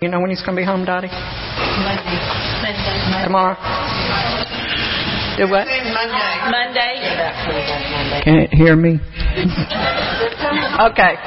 You 0.00 0.06
know 0.08 0.20
when 0.20 0.30
he's 0.30 0.42
going 0.42 0.54
to 0.54 0.62
be 0.62 0.64
home, 0.64 0.84
Dottie? 0.84 1.08
Monday. 1.10 2.14
Monday. 2.62 3.24
Tomorrow? 3.26 3.58
Do 5.34 5.50
what? 5.50 5.66
Monday. 5.66 6.38
Monday. 6.54 8.22
Can't 8.22 8.54
hear 8.54 8.76
me? 8.76 9.02
okay. 10.86 11.18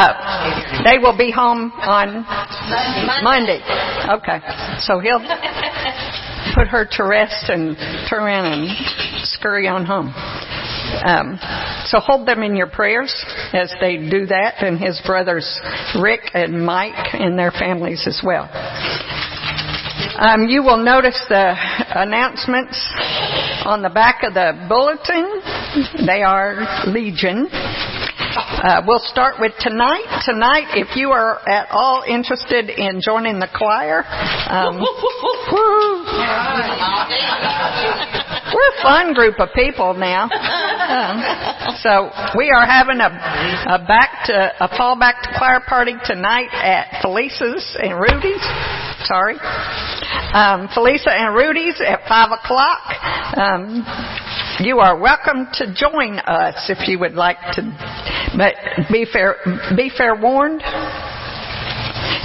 Uh, 0.00 0.80
they 0.88 0.96
will 0.96 1.12
be 1.14 1.30
home 1.30 1.72
on 1.76 2.24
Monday. 3.22 3.60
Okay. 4.08 4.40
So 4.80 4.98
he'll 4.98 5.20
put 6.54 6.68
her 6.68 6.88
to 6.90 7.04
rest 7.04 7.50
and 7.50 7.76
turn 8.08 8.22
around 8.22 8.46
and 8.46 8.70
scurry 9.26 9.68
on 9.68 9.84
home. 9.84 10.08
Um, 11.02 11.38
so 11.86 11.98
hold 11.98 12.26
them 12.26 12.42
in 12.42 12.56
your 12.56 12.68
prayers 12.68 13.12
as 13.52 13.72
they 13.80 13.96
do 13.96 14.26
that, 14.26 14.62
and 14.62 14.78
his 14.78 15.00
brothers 15.06 15.60
Rick 16.00 16.30
and 16.34 16.64
Mike 16.64 17.14
and 17.14 17.38
their 17.38 17.50
families 17.50 18.04
as 18.06 18.20
well. 18.24 18.48
Um, 20.16 20.48
you 20.48 20.62
will 20.62 20.82
notice 20.82 21.20
the 21.28 21.54
announcements 21.94 22.78
on 23.64 23.82
the 23.82 23.90
back 23.90 24.22
of 24.22 24.34
the 24.34 24.52
bulletin. 24.68 26.06
They 26.06 26.22
are 26.22 26.86
Legion. 26.86 27.48
Uh, 27.50 28.82
we'll 28.86 29.02
start 29.04 29.36
with 29.40 29.52
tonight. 29.60 30.22
Tonight, 30.24 30.74
if 30.74 30.96
you 30.96 31.10
are 31.10 31.38
at 31.48 31.68
all 31.70 32.02
interested 32.06 32.70
in 32.70 33.00
joining 33.00 33.38
the 33.38 33.48
choir, 33.52 34.04
um, 34.48 34.78
we're 38.54 38.78
a 38.78 38.82
fun 38.82 39.14
group 39.14 39.40
of 39.40 39.48
people 39.54 39.94
now. 39.94 40.30
Um, 40.30 41.18
so 41.82 42.10
we 42.38 42.50
are 42.54 42.64
having 42.64 43.00
a, 43.00 43.10
a 43.10 43.84
back 43.86 44.26
to 44.26 44.52
a 44.60 44.68
fall 44.76 44.98
back 44.98 45.22
to 45.22 45.28
choir 45.36 45.60
party 45.66 45.94
tonight 46.04 46.48
at 46.52 47.02
Felisa's 47.02 47.76
and 47.82 47.98
Rudy's. 47.98 48.42
Sorry, 49.10 49.34
um, 50.32 50.68
Felisa 50.68 51.10
and 51.10 51.34
Rudy's 51.34 51.80
at 51.80 52.06
five 52.08 52.30
o'clock. 52.30 52.80
Um, 53.36 53.84
you 54.60 54.78
are 54.78 54.98
welcome 54.98 55.48
to 55.54 55.74
join 55.74 56.20
us 56.20 56.70
if 56.70 56.88
you 56.88 56.98
would 57.00 57.14
like 57.14 57.38
to, 57.54 57.62
but 58.36 58.54
be 58.90 59.04
fair, 59.04 59.36
be 59.76 59.90
fair 59.90 60.14
warned. 60.14 60.62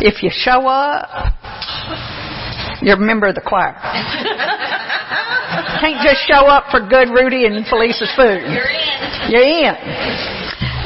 If 0.01 0.23
you 0.23 0.29
show 0.31 0.67
up, 0.67 1.33
you're 2.81 2.95
a 2.95 2.99
member 2.99 3.27
of 3.27 3.35
the 3.35 3.41
choir. 3.41 3.73
Can't 5.79 6.01
just 6.03 6.27
show 6.27 6.47
up 6.47 6.71
for 6.71 6.81
good 6.81 7.09
Rudy 7.09 7.45
and 7.45 7.65
Felisa's 7.67 8.11
food. 8.15 8.43
You're 8.51 8.69
in. 8.69 9.31
You're 9.31 9.43
in. 9.43 9.75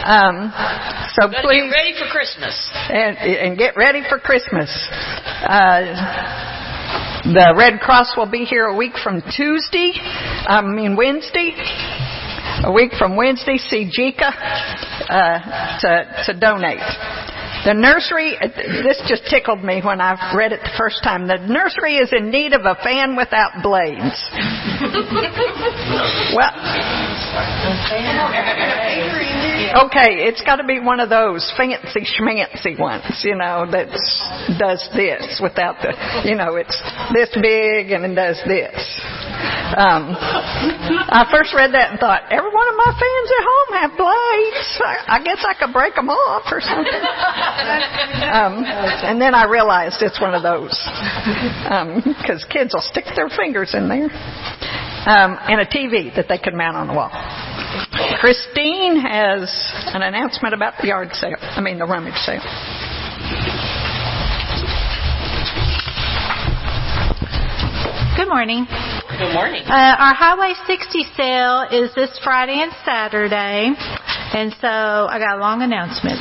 Um, 0.03 0.51
so 1.15 1.29
please 1.29 1.71
get 1.71 1.71
ready 1.71 1.93
for 1.97 2.05
Christmas. 2.11 2.69
and, 2.89 3.17
and 3.17 3.57
get 3.57 3.77
ready 3.77 4.01
for 4.09 4.19
Christmas. 4.19 4.69
Uh, 5.47 5.85
the 7.23 7.55
Red 7.57 7.79
Cross 7.79 8.17
will 8.17 8.29
be 8.29 8.43
here 8.43 8.65
a 8.65 8.75
week 8.75 8.97
from 9.01 9.21
Tuesday. 9.35 9.93
I 9.95 10.61
mean 10.61 10.97
Wednesday. 10.97 11.55
A 12.61 12.71
week 12.71 12.91
from 12.97 13.15
Wednesday. 13.15 13.57
See 13.57 13.89
Jika 13.89 14.29
uh, 15.09 15.79
to 15.79 16.23
to 16.27 16.33
donate. 16.39 16.77
The 17.65 17.73
nursery. 17.73 18.37
This 18.83 19.01
just 19.07 19.25
tickled 19.29 19.63
me 19.63 19.81
when 19.83 19.99
I 20.01 20.35
read 20.35 20.51
it 20.51 20.59
the 20.61 20.75
first 20.77 21.01
time. 21.03 21.27
The 21.27 21.37
nursery 21.37 21.97
is 21.97 22.11
in 22.11 22.29
need 22.29 22.53
of 22.53 22.65
a 22.65 22.75
fan 22.83 23.15
without 23.15 23.63
blades. 23.63 23.97
well. 26.35 26.53
Okay, 29.87 30.27
it's 30.27 30.41
got 30.41 30.57
to 30.57 30.65
be 30.65 30.79
one 30.79 30.99
of 30.99 31.09
those 31.09 31.51
fancy 31.57 32.05
schmancy 32.05 32.77
ones, 32.77 33.23
you 33.23 33.35
know, 33.35 33.65
that 33.71 33.87
does 34.59 34.87
this 34.93 35.39
without 35.41 35.77
the, 35.81 35.95
you 36.29 36.35
know, 36.35 36.55
it's 36.55 36.79
this 37.13 37.29
big 37.41 37.91
and 37.91 38.05
it 38.05 38.13
does 38.13 38.39
this. 38.45 38.75
Um, 39.73 40.13
I 40.13 41.25
first 41.33 41.49
read 41.57 41.73
that 41.73 41.91
and 41.91 41.99
thought, 41.99 42.29
every 42.29 42.53
one 42.53 42.67
of 42.69 42.77
my 42.77 42.91
fans 42.93 43.27
at 43.33 43.43
home 43.43 43.69
have 43.81 43.91
blades. 43.97 44.69
I, 45.09 45.17
guess 45.25 45.41
I 45.41 45.57
could 45.57 45.73
break 45.73 45.95
them 45.95 46.09
off 46.09 46.45
or 46.53 46.61
something. 46.61 47.03
Um, 48.33 48.61
and 48.65 49.21
then 49.21 49.33
I 49.33 49.45
realized 49.49 50.01
it's 50.01 50.21
one 50.21 50.33
of 50.33 50.43
those 50.43 50.73
because 52.21 52.45
kids 52.49 52.73
will 52.73 52.85
stick 52.85 53.05
their 53.15 53.29
fingers 53.29 53.73
in 53.73 53.89
there. 53.89 54.09
Um, 55.03 55.35
and 55.49 55.59
a 55.59 55.65
TV 55.65 56.15
that 56.15 56.27
they 56.29 56.37
can 56.37 56.55
mount 56.55 56.77
on 56.77 56.87
the 56.87 56.93
wall. 56.93 57.11
Christine 58.21 58.95
has 59.01 59.49
an 59.93 60.01
announcement 60.01 60.53
about 60.53 60.75
the 60.81 60.87
yard 60.87 61.09
sale. 61.13 61.37
I 61.41 61.61
mean, 61.61 61.79
the 61.79 61.85
rummage 61.85 62.15
sale. 62.23 62.41
Good 68.15 68.29
morning. 68.29 68.67
Good 69.13 69.31
morning. 69.31 69.61
Uh, 69.61 69.93
our 69.99 70.15
Highway 70.15 70.53
60 70.65 71.05
sale 71.15 71.67
is 71.69 71.93
this 71.93 72.09
Friday 72.23 72.63
and 72.65 72.71
Saturday, 72.83 73.69
and 74.33 74.51
so 74.59 74.65
I 74.65 75.19
got 75.19 75.37
a 75.37 75.39
long 75.39 75.61
announcement. 75.61 76.17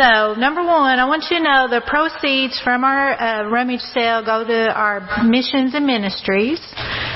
So, 0.00 0.32
number 0.32 0.64
one, 0.64 0.98
I 0.98 1.04
want 1.04 1.28
you 1.28 1.36
to 1.36 1.44
know 1.44 1.68
the 1.68 1.84
proceeds 1.84 2.58
from 2.64 2.84
our 2.84 3.12
uh, 3.20 3.50
rummage 3.50 3.84
sale 3.92 4.24
go 4.24 4.48
to 4.48 4.72
our 4.72 5.04
missions 5.28 5.74
and 5.74 5.84
ministries. 5.84 6.58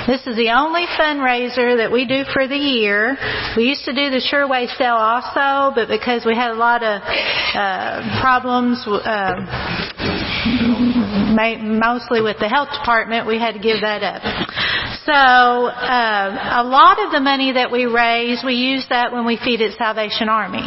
This 0.06 0.20
is 0.26 0.36
the 0.36 0.52
only 0.52 0.84
fundraiser 1.00 1.80
that 1.80 1.88
we 1.90 2.04
do 2.04 2.24
for 2.34 2.46
the 2.46 2.60
year. 2.60 3.16
We 3.56 3.64
used 3.64 3.86
to 3.86 3.94
do 3.94 4.10
the 4.10 4.20
Sureway 4.20 4.68
sale 4.76 5.00
also, 5.00 5.72
but 5.74 5.88
because 5.88 6.26
we 6.26 6.36
had 6.36 6.50
a 6.50 6.60
lot 6.60 6.82
of 6.84 7.00
uh, 7.00 8.20
problems, 8.20 8.84
uh, 8.86 9.32
mostly 11.34 12.22
with 12.22 12.38
the 12.38 12.48
health 12.48 12.68
department, 12.72 13.26
we 13.26 13.38
had 13.38 13.52
to 13.52 13.60
give 13.60 13.80
that 13.82 14.02
up. 14.02 14.22
So 15.04 15.12
uh, 15.12 16.62
a 16.62 16.64
lot 16.64 16.96
of 17.04 17.12
the 17.12 17.20
money 17.20 17.52
that 17.52 17.70
we 17.70 17.84
raise, 17.84 18.42
we 18.44 18.54
use 18.54 18.86
that 18.88 19.12
when 19.12 19.26
we 19.26 19.36
feed 19.36 19.60
at 19.60 19.76
Salvation 19.76 20.28
Army. 20.28 20.64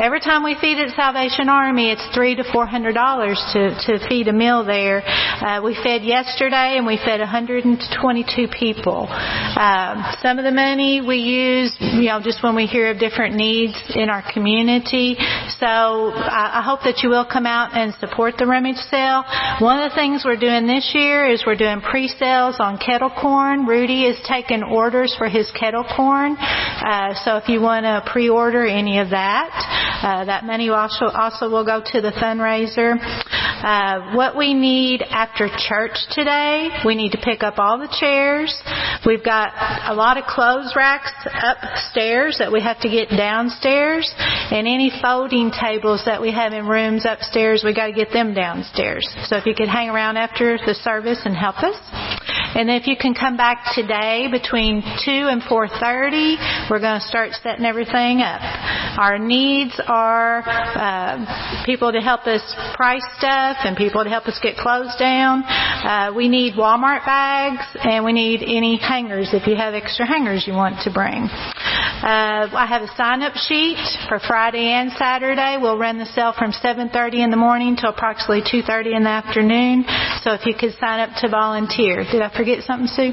Every 0.00 0.20
time 0.20 0.44
we 0.44 0.56
feed 0.60 0.78
at 0.78 0.94
Salvation 0.94 1.48
Army, 1.48 1.90
it's 1.90 2.04
three 2.14 2.36
to 2.36 2.44
four 2.52 2.66
hundred 2.66 2.94
dollars 2.94 3.40
to 3.52 3.74
to 3.86 4.08
feed 4.08 4.28
a 4.28 4.32
meal 4.32 4.64
there. 4.64 5.02
Uh, 5.04 5.60
we 5.62 5.74
fed 5.74 6.02
yesterday, 6.02 6.76
and 6.76 6.86
we 6.86 6.98
fed 6.98 7.20
122 7.20 8.48
people. 8.48 9.08
Um, 9.08 10.04
some 10.20 10.38
of 10.38 10.44
the 10.44 10.54
money 10.54 11.00
we 11.00 11.18
use, 11.18 11.74
you 11.80 12.08
know, 12.08 12.20
just 12.22 12.42
when 12.42 12.54
we 12.54 12.66
hear 12.66 12.90
of 12.90 12.98
different 12.98 13.34
needs 13.36 13.74
in 13.94 14.10
our 14.10 14.22
community. 14.32 15.16
So 15.60 15.66
I, 15.66 16.60
I 16.60 16.62
hope 16.62 16.80
that 16.84 17.02
you 17.02 17.08
will 17.08 17.26
come 17.26 17.46
out 17.46 17.74
and 17.74 17.94
support 18.00 18.34
the 18.38 18.46
rummage 18.46 18.80
sale. 18.90 19.24
One 19.60 19.82
of 19.82 19.90
the 19.90 19.94
things 19.94 20.07
we're 20.24 20.36
doing 20.36 20.66
this 20.66 20.92
year 20.94 21.26
is 21.26 21.44
we're 21.46 21.56
doing 21.56 21.80
pre-sales 21.80 22.56
on 22.58 22.78
kettle 22.78 23.10
corn. 23.10 23.66
Rudy 23.66 24.06
is 24.06 24.16
taking 24.26 24.62
orders 24.62 25.14
for 25.18 25.28
his 25.28 25.50
kettle 25.52 25.84
corn. 25.84 26.36
Uh, 26.38 27.12
so 27.24 27.36
if 27.36 27.48
you 27.48 27.60
want 27.60 27.84
to 27.84 28.02
pre-order 28.10 28.64
any 28.64 29.00
of 29.00 29.10
that, 29.10 29.50
uh, 30.02 30.24
that 30.24 30.44
money 30.44 30.70
also 30.70 31.06
also 31.06 31.50
will 31.50 31.64
go 31.64 31.82
to 31.84 32.00
the 32.00 32.12
fundraiser. 32.12 32.96
Uh, 33.58 34.14
what 34.14 34.36
we 34.36 34.54
need 34.54 35.02
after 35.02 35.48
church 35.68 35.98
today, 36.12 36.70
we 36.84 36.94
need 36.94 37.10
to 37.10 37.18
pick 37.18 37.42
up 37.42 37.58
all 37.58 37.76
the 37.78 37.92
chairs. 37.98 38.54
We've 39.04 39.24
got 39.24 39.50
a 39.90 39.94
lot 39.94 40.16
of 40.16 40.24
clothes 40.24 40.74
racks 40.76 41.10
upstairs 41.26 42.36
that 42.38 42.52
we 42.52 42.62
have 42.62 42.78
to 42.80 42.88
get 42.88 43.08
downstairs, 43.10 44.14
and 44.18 44.68
any 44.68 44.92
folding 45.02 45.50
tables 45.50 46.02
that 46.06 46.20
we 46.20 46.30
have 46.32 46.52
in 46.52 46.66
rooms 46.66 47.04
upstairs, 47.08 47.62
we 47.64 47.74
got 47.74 47.88
to 47.88 47.92
get 47.92 48.12
them 48.12 48.32
downstairs. 48.32 49.08
So 49.24 49.36
if 49.36 49.46
you 49.46 49.54
could 49.54 49.68
hang 49.68 49.90
around 49.90 50.16
after 50.16 50.56
the 50.58 50.74
service 50.74 51.20
and 51.24 51.34
help 51.34 51.56
us. 51.58 51.74
And 52.54 52.70
if 52.70 52.86
you 52.86 52.96
can 52.96 53.14
come 53.14 53.36
back 53.36 53.74
today 53.74 54.28
between 54.30 54.82
2 54.82 55.10
and 55.10 55.42
4.30, 55.42 56.70
we're 56.70 56.80
going 56.80 57.00
to 57.00 57.06
start 57.06 57.32
setting 57.42 57.64
everything 57.64 58.20
up. 58.20 58.40
Our 58.98 59.18
needs 59.18 59.80
are 59.86 60.42
uh, 60.46 61.64
people 61.64 61.92
to 61.92 62.00
help 62.00 62.26
us 62.26 62.42
price 62.74 63.04
stuff 63.18 63.58
and 63.64 63.76
people 63.76 64.02
to 64.02 64.10
help 64.10 64.26
us 64.26 64.38
get 64.42 64.56
clothes 64.56 64.94
down. 64.98 65.44
Uh, 65.44 66.12
we 66.16 66.28
need 66.28 66.54
Walmart 66.54 67.04
bags 67.04 67.64
and 67.84 68.04
we 68.04 68.12
need 68.12 68.42
any 68.42 68.76
hangers 68.76 69.30
if 69.32 69.46
you 69.46 69.56
have 69.56 69.74
extra 69.74 70.06
hangers 70.06 70.44
you 70.46 70.52
want 70.54 70.82
to 70.82 70.90
bring. 70.90 71.28
Uh, 71.98 72.46
I 72.54 72.66
have 72.66 72.82
a 72.82 72.94
sign-up 72.96 73.34
sheet 73.34 73.78
for 74.08 74.20
Friday 74.20 74.70
and 74.70 74.92
Saturday. 74.92 75.58
We'll 75.60 75.78
run 75.78 75.98
the 75.98 76.06
sale 76.06 76.32
from 76.36 76.52
7.30 76.52 77.24
in 77.24 77.30
the 77.30 77.36
morning 77.36 77.76
to 77.78 77.88
approximately 77.88 78.42
2.30 78.42 78.96
in 78.96 79.02
the 79.02 79.10
afternoon. 79.10 79.84
So 80.22 80.32
if 80.32 80.46
you 80.46 80.54
could 80.54 80.78
sign 80.78 81.00
up 81.00 81.10
to 81.20 81.28
volunteer. 81.28 82.04
Did 82.04 82.22
I 82.22 82.30
forget 82.38 82.62
something, 82.62 82.86
Sue? 82.86 83.12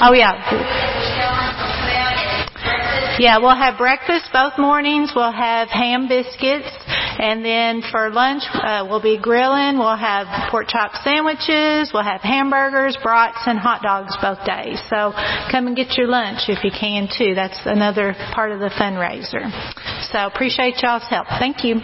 Oh 0.00 0.14
yeah. 0.14 0.38
Yeah, 3.18 3.38
we'll 3.38 3.56
have 3.56 3.76
breakfast 3.78 4.30
both 4.32 4.52
mornings. 4.58 5.10
We'll 5.14 5.32
have 5.32 5.68
ham 5.68 6.06
biscuits 6.06 6.68
And 7.18 7.44
then 7.44 7.82
for 7.90 8.10
lunch, 8.10 8.44
uh, 8.54 8.86
we'll 8.88 9.02
be 9.02 9.18
grilling. 9.18 9.76
We'll 9.76 9.96
have 9.96 10.50
pork 10.52 10.68
chop 10.68 10.94
sandwiches. 11.02 11.90
We'll 11.92 12.04
have 12.04 12.20
hamburgers, 12.20 12.96
brats, 13.02 13.42
and 13.46 13.58
hot 13.58 13.82
dogs 13.82 14.16
both 14.22 14.46
days. 14.46 14.78
So 14.88 15.10
come 15.50 15.66
and 15.66 15.74
get 15.74 15.98
your 15.98 16.06
lunch 16.06 16.46
if 16.46 16.62
you 16.62 16.70
can 16.70 17.08
too. 17.10 17.34
That's 17.34 17.58
another 17.64 18.14
part 18.32 18.52
of 18.52 18.60
the 18.60 18.70
fundraiser. 18.70 19.50
So 20.12 20.26
appreciate 20.26 20.80
y'all's 20.80 21.08
help. 21.10 21.26
Thank 21.40 21.64
you. 21.64 21.82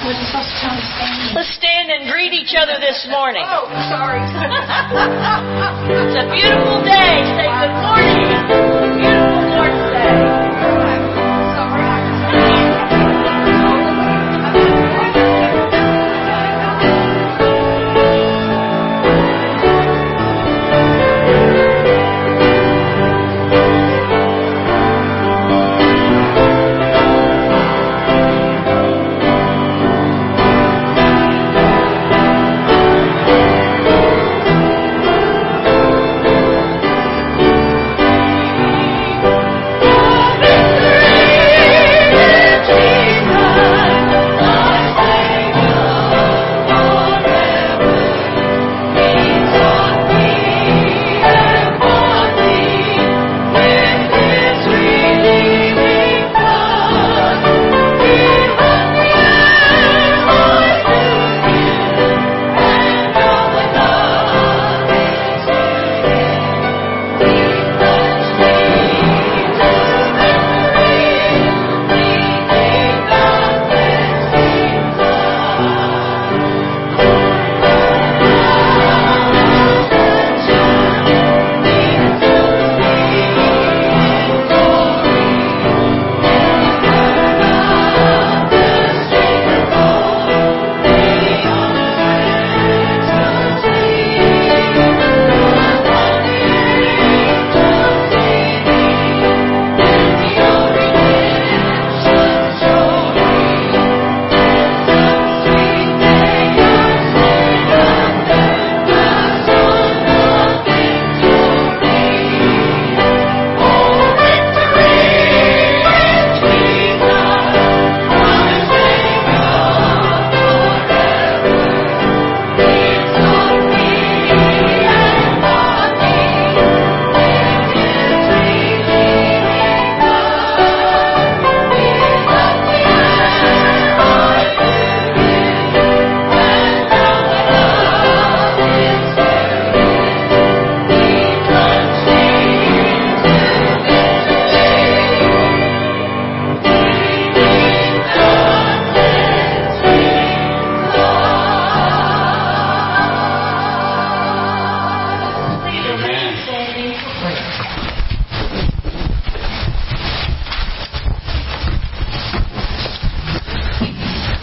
Let's 0.00 1.52
stand 1.60 1.90
and 1.92 2.10
greet 2.10 2.32
each 2.32 2.56
other 2.56 2.80
this 2.80 3.06
morning. 3.10 3.44
Oh, 3.44 3.68
sorry. 3.92 4.24
it's 5.92 6.16
a 6.16 6.24
beautiful 6.32 6.80
day. 6.88 7.20
Say 7.36 7.44
good 7.44 7.76
morning. 7.84 8.24
Beautiful 8.96 9.44
Lord's 9.60 9.89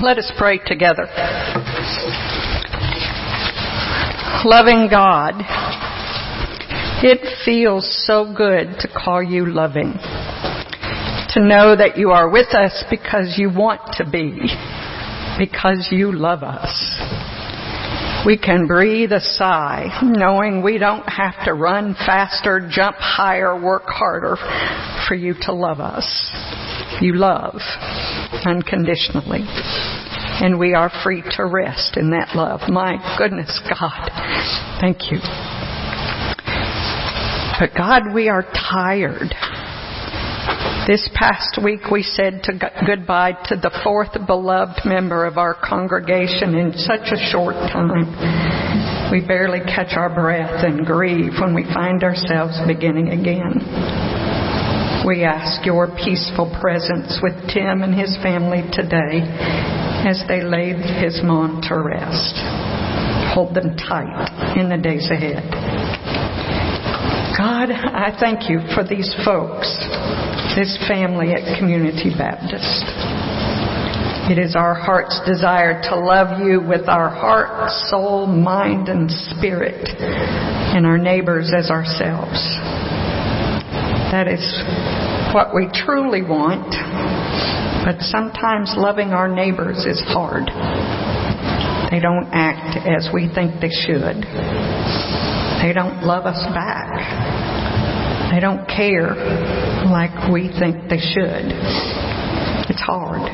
Let 0.07 0.19
us 0.19 0.31
pray 0.37 0.57
together. 0.65 1.03
Loving 4.45 4.87
God, 4.89 5.33
it 7.03 7.43
feels 7.43 8.05
so 8.07 8.33
good 8.33 8.79
to 8.79 8.87
call 8.87 9.21
you 9.21 9.45
loving. 9.45 9.91
To 11.33 11.41
know 11.41 11.75
that 11.75 11.97
you 11.97 12.11
are 12.11 12.29
with 12.29 12.55
us 12.55 12.85
because 12.89 13.35
you 13.37 13.49
want 13.53 13.81
to 13.97 14.09
be, 14.09 14.47
because 15.37 15.89
you 15.91 16.13
love 16.13 16.41
us. 16.41 16.71
We 18.25 18.37
can 18.37 18.65
breathe 18.65 19.11
a 19.11 19.19
sigh 19.19 19.99
knowing 20.01 20.63
we 20.63 20.77
don't 20.77 21.03
have 21.03 21.35
to 21.43 21.53
run 21.53 21.95
faster, 21.95 22.65
jump 22.71 22.95
higher, 22.97 23.61
work 23.61 23.83
harder 23.87 24.37
for 25.07 25.15
you 25.15 25.33
to 25.41 25.53
love 25.53 25.81
us. 25.81 26.31
You 27.01 27.13
love 27.13 27.59
unconditionally. 28.45 29.45
And 30.39 30.59
we 30.59 30.73
are 30.73 30.91
free 31.03 31.23
to 31.31 31.45
rest 31.45 31.97
in 31.97 32.11
that 32.11 32.35
love. 32.35 32.61
My 32.69 32.97
goodness, 33.17 33.59
God. 33.67 34.11
Thank 34.79 35.11
you. 35.11 35.17
But 37.59 37.75
God, 37.75 38.13
we 38.13 38.29
are 38.29 38.43
tired. 38.53 39.33
This 40.87 41.09
past 41.15 41.59
week 41.61 41.91
we 41.91 42.03
said 42.03 42.43
to 42.43 42.53
goodbye 42.85 43.33
to 43.49 43.55
the 43.55 43.71
fourth 43.83 44.13
beloved 44.25 44.85
member 44.85 45.25
of 45.25 45.37
our 45.37 45.53
congregation 45.53 46.55
in 46.55 46.71
such 46.73 47.11
a 47.11 47.17
short 47.31 47.55
time. 47.55 49.11
We 49.11 49.25
barely 49.25 49.59
catch 49.59 49.97
our 49.97 50.13
breath 50.13 50.63
and 50.63 50.85
grieve 50.85 51.33
when 51.41 51.53
we 51.53 51.63
find 51.73 52.03
ourselves 52.03 52.57
beginning 52.67 53.09
again. 53.09 54.16
We 55.07 55.23
ask 55.23 55.65
your 55.65 55.87
peaceful 55.87 56.51
presence 56.59 57.23
with 57.23 57.31
Tim 57.47 57.79
and 57.81 57.95
his 57.95 58.11
family 58.21 58.59
today 58.75 59.23
as 60.03 60.21
they 60.27 60.43
lay 60.43 60.75
his 60.99 61.23
mom 61.23 61.63
to 61.71 61.79
rest. 61.79 62.35
Hold 63.31 63.55
them 63.55 63.77
tight 63.77 64.59
in 64.59 64.67
the 64.67 64.75
days 64.75 65.07
ahead. 65.09 65.47
God, 67.39 67.71
I 67.71 68.17
thank 68.19 68.49
you 68.49 68.59
for 68.75 68.83
these 68.83 69.07
folks, 69.23 69.71
this 70.59 70.75
family 70.89 71.31
at 71.31 71.57
Community 71.57 72.11
Baptist. 72.11 72.83
It 74.27 74.37
is 74.37 74.57
our 74.57 74.75
heart's 74.75 75.21
desire 75.25 75.81
to 75.83 75.95
love 75.95 76.45
you 76.45 76.59
with 76.59 76.89
our 76.89 77.07
heart, 77.07 77.71
soul, 77.87 78.27
mind, 78.27 78.89
and 78.89 79.09
spirit, 79.09 79.87
and 79.87 80.85
our 80.85 80.97
neighbors 80.97 81.53
as 81.57 81.69
ourselves. 81.71 82.43
That 84.11 84.27
is 84.31 84.43
what 85.35 85.53
we 85.53 85.67
truly 85.73 86.23
want, 86.23 86.71
but 87.83 87.99
sometimes 87.99 88.73
loving 88.77 89.09
our 89.09 89.27
neighbors 89.27 89.83
is 89.83 89.99
hard. 90.07 90.47
They 91.91 91.99
don't 91.99 92.27
act 92.31 92.79
as 92.87 93.09
we 93.13 93.27
think 93.27 93.59
they 93.59 93.69
should. 93.69 94.23
They 95.59 95.73
don't 95.73 96.03
love 96.03 96.25
us 96.25 96.39
back. 96.55 98.31
They 98.31 98.39
don't 98.39 98.67
care 98.67 99.15
like 99.91 100.31
we 100.31 100.51
think 100.55 100.87
they 100.89 100.99
should. 101.03 101.51
It's 102.71 102.81
hard. 102.81 103.27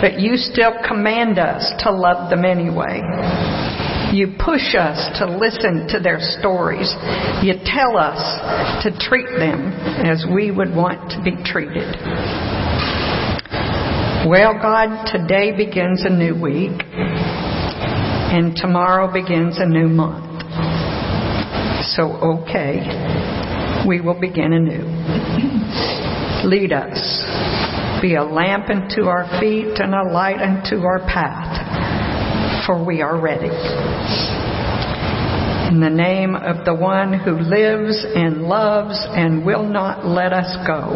But 0.00 0.20
you 0.20 0.36
still 0.36 0.72
command 0.86 1.38
us 1.38 1.72
to 1.84 1.90
love 1.90 2.30
them 2.30 2.44
anyway. 2.44 3.00
You 4.16 4.28
push 4.42 4.74
us 4.74 5.18
to 5.18 5.26
listen 5.26 5.88
to 5.88 6.00
their 6.00 6.16
stories. 6.40 6.88
You 7.42 7.52
tell 7.66 7.98
us 7.98 8.16
to 8.82 8.90
treat 8.98 9.28
them 9.36 9.74
as 10.08 10.24
we 10.34 10.50
would 10.50 10.74
want 10.74 11.10
to 11.10 11.22
be 11.22 11.36
treated. 11.44 11.84
Well, 14.26 14.54
God, 14.54 15.04
today 15.12 15.54
begins 15.54 16.06
a 16.06 16.08
new 16.08 16.32
week, 16.32 16.80
and 18.32 18.56
tomorrow 18.56 19.12
begins 19.12 19.58
a 19.58 19.66
new 19.66 19.88
month. 19.88 20.40
So, 21.94 22.04
okay, 22.40 23.84
we 23.86 24.00
will 24.00 24.18
begin 24.18 24.54
anew. 24.54 24.86
Lead 26.48 26.72
us. 26.72 26.96
Be 28.00 28.14
a 28.14 28.24
lamp 28.24 28.70
unto 28.70 29.08
our 29.08 29.28
feet 29.38 29.78
and 29.78 29.94
a 29.94 30.10
light 30.10 30.40
unto 30.40 30.86
our 30.86 31.00
path, 31.00 31.65
for 32.66 32.84
we 32.84 33.00
are 33.00 33.18
ready. 33.18 33.46
In 35.72 35.80
the 35.80 35.90
name 35.90 36.34
of 36.34 36.64
the 36.64 36.74
one 36.74 37.12
who 37.12 37.38
lives 37.38 38.04
and 38.14 38.42
loves 38.42 38.98
and 39.10 39.46
will 39.46 39.64
not 39.64 40.04
let 40.04 40.32
us 40.32 40.56
go, 40.66 40.90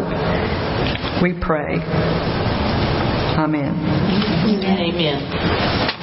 we 1.23 1.33
pray. 1.39 1.77
Amen. 3.37 3.73
Amen. 4.63 5.21
Let's 5.31 6.00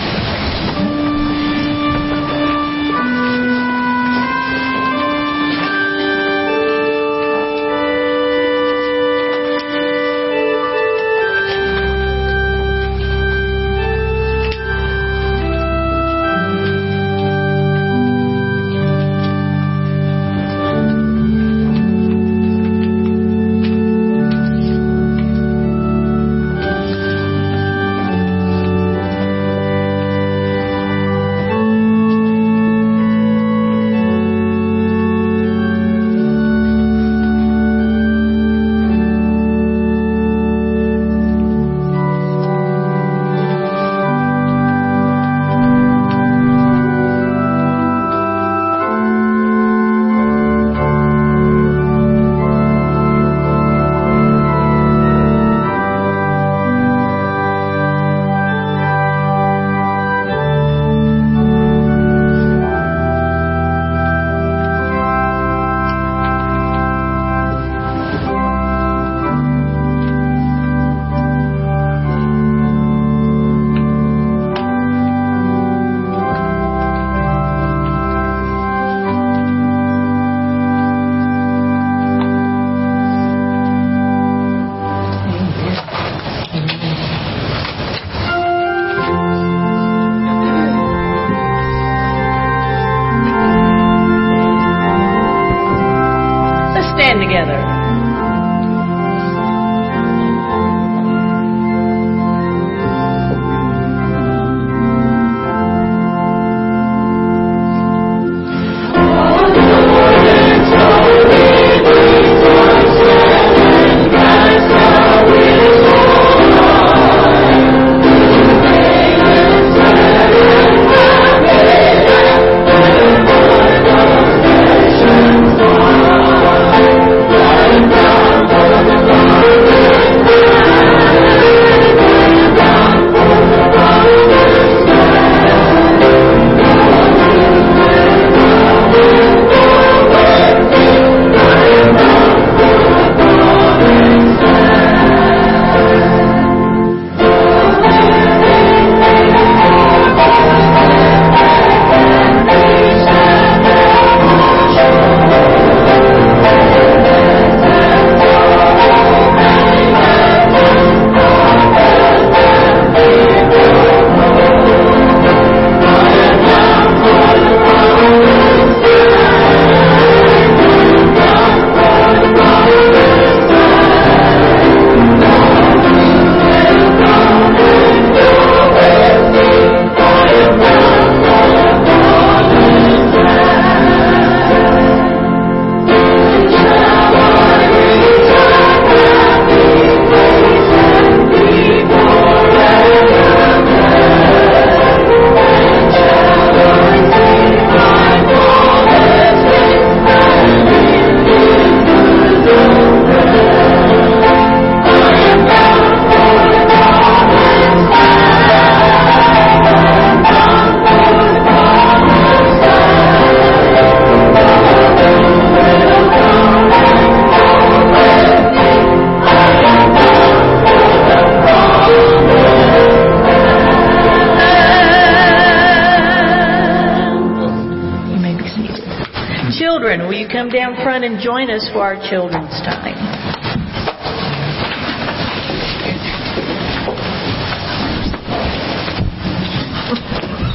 for 231.72 231.82
our 231.82 231.96
children's 232.08 232.58
time? 232.64 232.96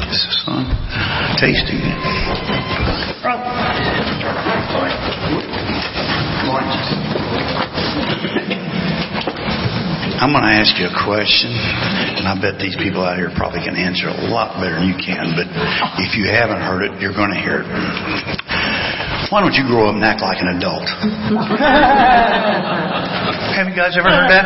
This 0.09 0.25
is. 0.25 0.43
I'm 10.23 10.31
going 10.31 10.47
to 10.47 10.55
ask 10.55 10.79
you 10.79 10.87
a 10.87 10.95
question, 11.03 11.51
and 11.51 12.27
I 12.27 12.39
bet 12.39 12.55
these 12.55 12.77
people 12.79 13.03
out 13.03 13.17
here 13.17 13.27
probably 13.35 13.59
can 13.59 13.75
answer 13.75 14.07
a 14.07 14.31
lot 14.31 14.55
better 14.55 14.79
than 14.79 14.87
you 14.87 14.95
can, 14.95 15.35
but 15.35 15.51
if 15.99 16.15
you 16.15 16.31
haven't 16.31 16.63
heard 16.63 16.87
it, 16.87 17.01
you're 17.01 17.11
going 17.11 17.35
to 17.35 17.39
hear 17.39 17.59
it. 17.59 18.42
Why 19.33 19.41
don't 19.41 19.57
you 19.57 19.65
grow 19.65 19.89
up 19.89 19.97
and 19.97 20.05
act 20.05 20.21
like 20.21 20.37
an 20.45 20.61
adult? 20.61 20.85
Have 23.57 23.65
you 23.65 23.73
guys 23.73 23.97
ever 23.97 24.05
heard 24.05 24.29
that? 24.29 24.45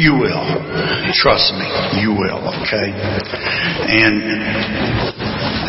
You 0.00 0.16
will. 0.16 0.40
Trust 1.12 1.52
me, 1.52 1.68
you 2.00 2.16
will, 2.16 2.40
okay? 2.64 2.88
And 2.88 4.16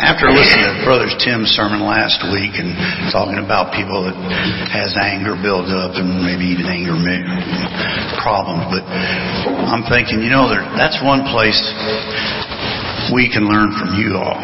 after 0.00 0.32
listening 0.32 0.72
to 0.72 0.88
Brother 0.88 1.12
Tim's 1.20 1.52
sermon 1.52 1.84
last 1.84 2.24
week 2.32 2.56
and 2.56 2.72
talking 3.12 3.36
about 3.36 3.76
people 3.76 4.08
that 4.08 4.16
has 4.72 4.96
anger 4.96 5.36
build 5.36 5.68
up 5.68 6.00
and 6.00 6.24
maybe 6.24 6.48
even 6.48 6.64
anger 6.64 6.96
problems, 8.24 8.72
but 8.72 8.88
I'm 9.68 9.84
thinking, 9.84 10.24
you 10.24 10.32
know, 10.32 10.48
there, 10.48 10.64
that's 10.80 10.96
one 11.04 11.28
place 11.28 11.60
we 13.12 13.28
can 13.28 13.44
learn 13.44 13.76
from 13.76 14.00
you 14.00 14.16
all. 14.16 14.40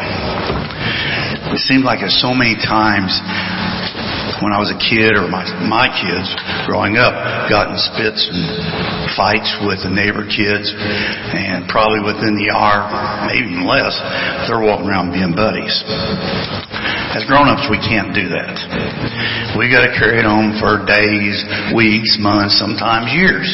It 1.53 1.63
seems 1.63 1.83
like 1.83 1.99
there's 2.03 2.19
so 2.19 2.33
many 2.35 2.55
times 2.59 3.11
when 4.43 4.53
I 4.53 4.59
was 4.61 4.69
a 4.69 4.77
kid 4.77 5.17
or 5.17 5.25
my 5.27 5.47
my 5.65 5.87
kids 5.89 6.29
growing 6.67 6.97
up 6.99 7.13
got 7.49 7.71
in 7.71 7.77
spits 7.79 8.27
and 8.29 9.09
fights 9.17 9.49
with 9.65 9.81
the 9.81 9.89
neighbor 9.89 10.27
kids 10.27 10.69
and 10.69 11.65
probably 11.65 12.03
within 12.03 12.37
the 12.37 12.53
hour, 12.53 12.85
maybe 13.25 13.49
even 13.49 13.65
less, 13.65 13.95
they're 14.45 14.61
walking 14.61 14.85
around 14.85 15.15
being 15.15 15.33
buddies. 15.33 15.73
As 17.15 17.23
grown-ups, 17.23 17.71
we 17.71 17.79
can't 17.79 18.11
do 18.11 18.27
that. 18.35 18.55
We 19.55 19.71
got 19.71 19.87
to 19.87 19.91
carry 19.95 20.19
it 20.19 20.27
on 20.27 20.59
for 20.59 20.83
days, 20.83 21.39
weeks, 21.71 22.19
months, 22.19 22.59
sometimes 22.59 23.09
years. 23.15 23.47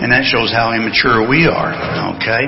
And 0.00 0.08
that 0.14 0.24
shows 0.24 0.54
how 0.54 0.72
immature 0.72 1.26
we 1.26 1.50
are, 1.50 1.74
okay? 2.16 2.46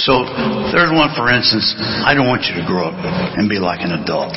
So 0.00 0.26
there's 0.74 0.90
one, 0.90 1.12
for 1.14 1.28
instance, 1.30 1.76
I 1.78 2.16
don't 2.16 2.26
want 2.26 2.48
you 2.48 2.56
to 2.58 2.64
grow 2.66 2.90
up 2.90 2.98
and 3.36 3.46
be 3.46 3.60
like 3.60 3.84
an 3.84 3.94
adult. 3.94 4.34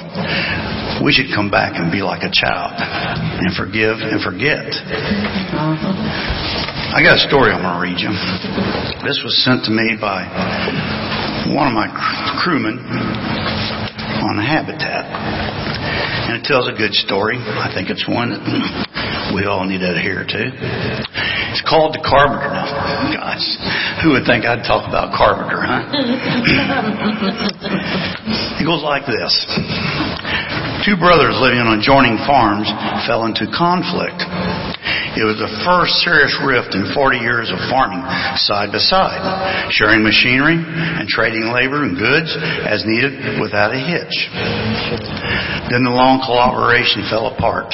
We 1.01 1.15
should 1.15 1.33
come 1.33 1.49
back 1.49 1.79
and 1.79 1.89
be 1.89 2.05
like 2.05 2.21
a 2.21 2.29
child 2.29 2.77
and 2.77 3.55
forgive 3.57 4.03
and 4.05 4.21
forget. 4.21 4.69
I 6.91 6.99
got 7.01 7.17
a 7.17 7.23
story 7.25 7.49
I'm 7.55 7.63
going 7.63 7.73
to 7.73 7.81
read 7.81 7.97
you. 8.03 8.13
This 9.07 9.23
was 9.25 9.33
sent 9.41 9.65
to 9.65 9.71
me 9.71 9.97
by 9.97 10.27
one 11.55 11.65
of 11.65 11.73
my 11.73 11.89
crewmen 12.37 12.77
on 14.31 14.39
the 14.39 14.47
habitat. 14.47 15.11
And 16.31 16.39
it 16.39 16.47
tells 16.47 16.63
a 16.63 16.71
good 16.71 16.95
story. 16.95 17.35
I 17.35 17.67
think 17.75 17.91
it's 17.91 18.07
one 18.07 18.31
that 18.31 18.39
we 19.35 19.43
all 19.43 19.67
need 19.67 19.83
to 19.83 19.91
adhere 19.91 20.23
to. 20.23 20.41
It's 21.51 21.59
called 21.67 21.91
The 21.91 21.99
Carpenter. 21.99 22.47
Now, 22.47 23.11
guys, 23.11 23.43
who 23.99 24.15
would 24.15 24.23
think 24.23 24.47
I'd 24.47 24.63
talk 24.63 24.87
about 24.87 25.11
Carpenter, 25.11 25.59
huh? 25.59 25.83
it 28.55 28.63
goes 28.63 28.87
like 28.87 29.03
this. 29.03 29.35
Two 30.81 30.97
brothers 30.97 31.37
living 31.37 31.61
on 31.61 31.77
adjoining 31.77 32.17
farms 32.25 32.65
fell 33.05 33.29
into 33.29 33.45
conflict. 33.53 34.17
It 35.13 35.21
was 35.21 35.37
the 35.37 35.53
first 35.61 36.01
serious 36.01 36.33
rift 36.41 36.73
in 36.73 36.89
40 36.97 37.21
years 37.21 37.53
of 37.53 37.61
farming 37.69 38.01
side 38.41 38.73
by 38.73 38.81
side, 38.81 39.21
sharing 39.69 40.01
machinery 40.01 40.57
and 40.57 41.05
trading 41.05 41.53
labor 41.53 41.85
and 41.85 41.93
goods 41.93 42.33
as 42.65 42.81
needed 42.81 43.37
without 43.37 43.69
a 43.69 43.77
hitch. 43.77 44.15
Then 45.69 45.85
the 45.85 45.93
long 45.93 46.17
collaboration 46.25 47.05
fell 47.05 47.29
apart. 47.29 47.69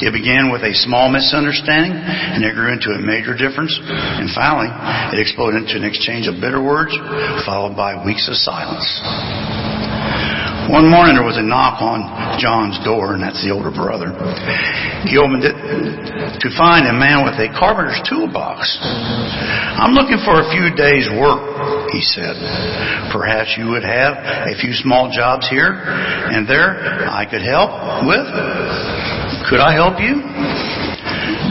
It 0.00 0.16
began 0.16 0.48
with 0.48 0.64
a 0.64 0.72
small 0.72 1.12
misunderstanding 1.12 1.92
and 1.92 2.40
it 2.40 2.56
grew 2.56 2.72
into 2.72 2.96
a 2.96 3.00
major 3.04 3.36
difference 3.36 3.76
and 3.76 4.32
finally 4.32 4.72
it 5.12 5.20
exploded 5.20 5.68
into 5.68 5.76
an 5.76 5.84
exchange 5.84 6.24
of 6.24 6.40
bitter 6.40 6.64
words 6.64 6.96
followed 7.44 7.76
by 7.76 8.00
weeks 8.00 8.24
of 8.24 8.40
silence. 8.40 8.88
One 10.70 10.86
morning 10.86 11.18
there 11.18 11.26
was 11.26 11.34
a 11.34 11.42
knock 11.42 11.82
on 11.82 12.06
John's 12.38 12.78
door, 12.86 13.18
and 13.18 13.22
that's 13.26 13.42
the 13.42 13.50
older 13.50 13.74
brother. 13.74 14.14
He 15.02 15.18
opened 15.18 15.42
it 15.42 15.58
to 15.58 16.48
find 16.54 16.86
a 16.86 16.94
man 16.94 17.26
with 17.26 17.34
a 17.42 17.50
carpenter's 17.50 17.98
toolbox. 18.06 18.78
I'm 18.78 19.98
looking 19.98 20.22
for 20.22 20.38
a 20.38 20.46
few 20.54 20.70
days' 20.70 21.10
work, 21.10 21.42
he 21.90 21.98
said. 21.98 22.38
Perhaps 23.10 23.58
you 23.58 23.74
would 23.74 23.82
have 23.82 24.14
a 24.46 24.54
few 24.62 24.70
small 24.70 25.10
jobs 25.10 25.50
here 25.50 25.74
and 25.74 26.46
there 26.46 26.78
I 27.10 27.26
could 27.26 27.42
help 27.42 28.06
with. 28.06 28.30
Could 29.50 29.58
I 29.58 29.74
help 29.74 29.98
you? 29.98 30.29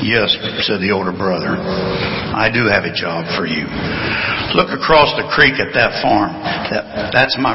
Yes, 0.10 0.34
said 0.66 0.82
the 0.82 0.90
older 0.90 1.14
brother. 1.14 1.54
I 1.54 2.50
do 2.50 2.66
have 2.66 2.82
a 2.82 2.90
job 2.90 3.30
for 3.38 3.46
you. 3.46 3.70
Look 4.58 4.74
across 4.74 5.14
the 5.14 5.30
creek 5.30 5.62
at 5.62 5.70
that 5.78 6.02
farm. 6.02 6.34
That, 6.74 7.14
that's 7.14 7.38
my 7.38 7.54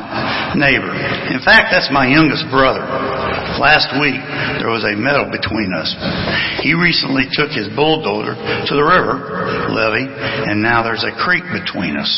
neighbor. 0.55 0.95
In 1.35 1.43
fact, 1.43 1.75
that's 1.75 1.91
my 1.91 2.07
youngest 2.07 2.47
brother. 2.55 2.87
Last 3.59 3.91
week, 3.99 4.23
there 4.63 4.71
was 4.71 4.87
a 4.87 4.95
meadow 4.95 5.27
between 5.27 5.75
us. 5.75 5.91
He 6.63 6.79
recently 6.79 7.27
took 7.35 7.51
his 7.51 7.67
bulldozer 7.75 8.39
to 8.39 8.73
the 8.79 8.87
river 8.87 9.19
levee, 9.75 10.07
and 10.07 10.63
now 10.63 10.87
there's 10.87 11.03
a 11.03 11.11
creek 11.11 11.43
between 11.51 11.99
us. 11.99 12.11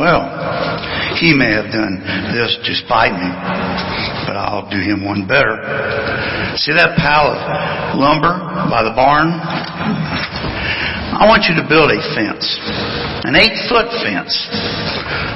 Well, 0.00 0.24
he 1.20 1.36
may 1.36 1.52
have 1.52 1.68
done 1.68 2.00
this 2.32 2.56
to 2.64 2.72
spite 2.80 3.12
me, 3.12 3.28
but 4.30 4.38
I'll 4.38 4.70
do 4.70 4.78
him 4.78 5.02
one 5.02 5.26
better. 5.26 5.58
See 6.54 6.70
that 6.70 6.94
pile 6.94 7.34
of 7.34 7.98
lumber 7.98 8.30
by 8.70 8.86
the 8.86 8.94
barn? 8.94 9.26
I 9.26 11.26
want 11.26 11.50
you 11.50 11.58
to 11.58 11.66
build 11.66 11.90
a 11.90 11.98
fence, 12.14 12.46
an 13.26 13.34
eight 13.34 13.58
foot 13.66 13.90
fence. 14.06 14.30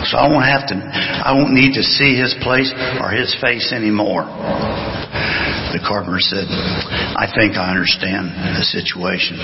So 0.07 0.15
I 0.15 0.31
won't 0.31 0.47
have 0.47 0.71
to, 0.71 0.79
I 0.79 1.35
won't 1.35 1.51
need 1.51 1.75
to 1.75 1.83
see 1.83 2.15
his 2.15 2.39
place 2.39 2.71
or 3.03 3.11
his 3.11 3.35
face 3.43 3.75
anymore. 3.75 4.31
The 5.75 5.83
carpenter 5.83 6.23
said, 6.23 6.47
I 6.47 7.27
think 7.35 7.59
I 7.59 7.75
understand 7.75 8.31
the 8.31 8.63
situation. 8.63 9.43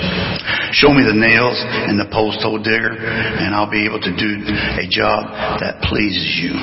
Show 0.71 0.95
me 0.95 1.03
the 1.03 1.11
nails 1.11 1.59
and 1.59 1.99
the 1.99 2.07
post 2.07 2.39
hole 2.39 2.55
digger, 2.55 2.95
and 2.95 3.51
I'll 3.51 3.67
be 3.67 3.83
able 3.83 3.99
to 3.99 4.13
do 4.15 4.31
a 4.79 4.87
job 4.87 5.27
that 5.59 5.83
pleases 5.91 6.39
you. 6.39 6.55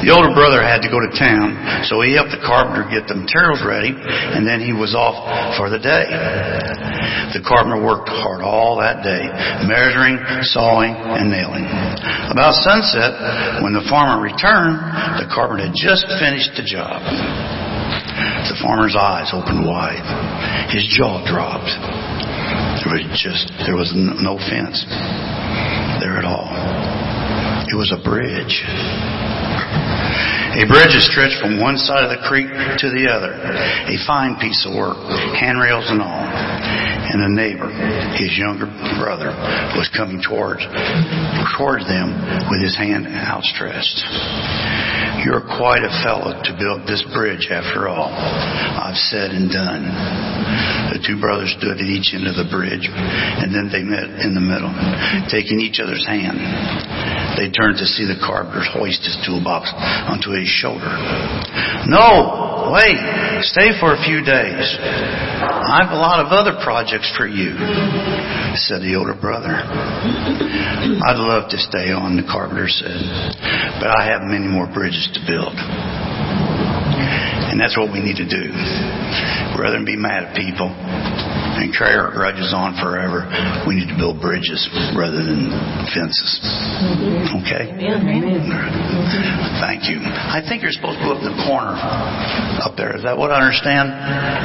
The 0.00 0.16
older 0.16 0.32
brother 0.32 0.64
had 0.64 0.80
to 0.80 0.88
go 0.88 0.96
to 0.96 1.12
town, 1.12 1.84
so 1.84 2.00
he 2.00 2.16
helped 2.16 2.32
the 2.32 2.40
carpenter 2.40 2.88
get 2.88 3.04
the 3.04 3.20
materials 3.20 3.60
ready, 3.60 3.92
and 3.92 4.48
then 4.48 4.64
he 4.64 4.72
was 4.72 4.96
off 4.96 5.14
for 5.60 5.68
the 5.68 5.78
day. 5.78 6.08
The 7.36 7.44
carpenter 7.44 7.84
worked 7.84 8.08
hard 8.08 8.40
all 8.40 8.80
that 8.80 9.04
day, 9.04 9.28
measuring, 9.68 10.16
sawing, 10.48 10.96
and 10.96 11.28
nailing. 11.28 11.68
About 12.32 12.56
sunset, 12.64 13.60
when 13.60 13.76
the 13.76 13.84
farmer 13.92 14.24
returned, 14.24 14.80
the 15.20 15.28
carpenter 15.28 15.68
had 15.68 15.76
just 15.76 16.08
finished 16.16 16.56
the 16.56 16.64
job. 16.64 17.04
The 18.48 18.58
farmer's 18.58 18.96
eyes 18.98 19.30
opened 19.30 19.66
wide. 19.66 20.02
His 20.70 20.82
jaw 20.90 21.22
dropped. 21.22 21.70
There 22.82 22.98
was 22.98 23.06
just, 23.14 23.46
there 23.66 23.78
was 23.78 23.94
no 23.94 24.38
fence 24.38 24.82
there 26.02 26.18
at 26.18 26.26
all. 26.26 26.50
It 27.70 27.76
was 27.78 27.94
a 27.94 28.00
bridge. 28.02 28.66
A 30.52 30.68
bridge 30.68 30.92
is 30.92 31.08
stretched 31.08 31.40
from 31.40 31.62
one 31.62 31.78
side 31.78 32.04
of 32.04 32.12
the 32.12 32.20
creek 32.28 32.50
to 32.50 32.86
the 32.92 33.08
other. 33.08 33.32
A 33.32 33.96
fine 34.04 34.36
piece 34.36 34.66
of 34.68 34.76
work, 34.76 35.00
handrails 35.38 35.88
and 35.88 36.02
all. 36.02 36.26
And 36.28 37.24
a 37.24 37.30
neighbor, 37.32 37.72
his 38.18 38.36
younger 38.36 38.66
brother, 39.00 39.32
was 39.78 39.88
coming 39.96 40.20
towards 40.20 40.60
towards 41.56 41.86
them 41.88 42.12
with 42.50 42.60
his 42.60 42.76
hand 42.76 43.06
outstretched. 43.06 44.02
You're 45.20 45.44
quite 45.44 45.84
a 45.84 45.92
fellow 46.00 46.32
to 46.32 46.50
build 46.56 46.88
this 46.88 47.04
bridge 47.12 47.52
after 47.52 47.88
all. 47.88 48.08
I've 48.08 48.96
said 48.96 49.36
and 49.36 49.52
done. 49.52 49.84
The 50.96 51.00
two 51.04 51.20
brothers 51.20 51.52
stood 51.56 51.76
at 51.76 51.88
each 51.88 52.16
end 52.16 52.26
of 52.26 52.36
the 52.36 52.48
bridge, 52.48 52.88
and 52.88 53.52
then 53.52 53.68
they 53.68 53.84
met 53.84 54.08
in 54.24 54.32
the 54.32 54.44
middle, 54.44 54.72
taking 55.28 55.60
each 55.60 55.80
other's 55.80 56.04
hand. 56.04 56.36
They 57.36 57.48
turned 57.48 57.80
to 57.80 57.88
see 57.88 58.04
the 58.04 58.20
carpenter 58.20 58.60
hoist 58.60 59.04
his 59.04 59.16
toolbox 59.24 59.72
onto 59.72 60.36
his 60.36 60.48
shoulder. 60.48 60.92
No, 61.88 62.51
wait, 62.72 62.96
stay 63.44 63.76
for 63.76 63.92
a 63.92 64.00
few 64.00 64.24
days. 64.24 64.64
I 64.80 65.84
have 65.84 65.92
a 65.92 66.00
lot 66.00 66.24
of 66.24 66.32
other 66.32 66.56
projects 66.64 67.12
for 67.12 67.28
you, 67.28 67.52
said 68.56 68.80
the 68.80 68.96
older 68.96 69.12
brother. 69.12 69.52
I'd 69.52 71.20
love 71.20 71.52
to 71.52 71.58
stay 71.60 71.92
on, 71.92 72.16
the 72.16 72.24
carpenter 72.24 72.72
said, 72.72 72.96
but 73.76 73.92
I 73.92 74.08
have 74.08 74.24
many 74.24 74.48
more 74.48 74.64
bridges 74.72 75.04
to 75.12 75.20
build. 75.28 75.52
And 77.52 77.60
that's 77.60 77.76
what 77.76 77.92
we 77.92 78.00
need 78.00 78.16
to 78.16 78.28
do. 78.28 78.48
Rather 79.60 79.76
than 79.76 79.84
be 79.84 79.96
mad 79.96 80.32
at 80.32 80.36
people 80.36 80.72
and 81.60 81.74
carry 81.76 81.94
our 81.96 82.10
grudges 82.12 82.52
on 82.56 82.74
forever. 82.80 83.28
We 83.68 83.76
need 83.76 83.88
to 83.92 83.98
build 83.98 84.20
bridges 84.20 84.64
rather 84.96 85.20
than 85.20 85.52
fences. 85.92 86.40
Okay? 87.44 87.72
Thank 89.60 89.88
you. 89.88 90.00
I 90.02 90.40
think 90.40 90.62
you're 90.62 90.72
supposed 90.72 90.98
to 90.98 91.04
go 91.04 91.12
up 91.16 91.22
the 91.22 91.34
corner 91.44 91.76
up 92.62 92.76
there. 92.76 92.96
Is 92.96 93.02
that 93.04 93.16
what 93.16 93.30
I 93.30 93.40
understand? 93.42 93.92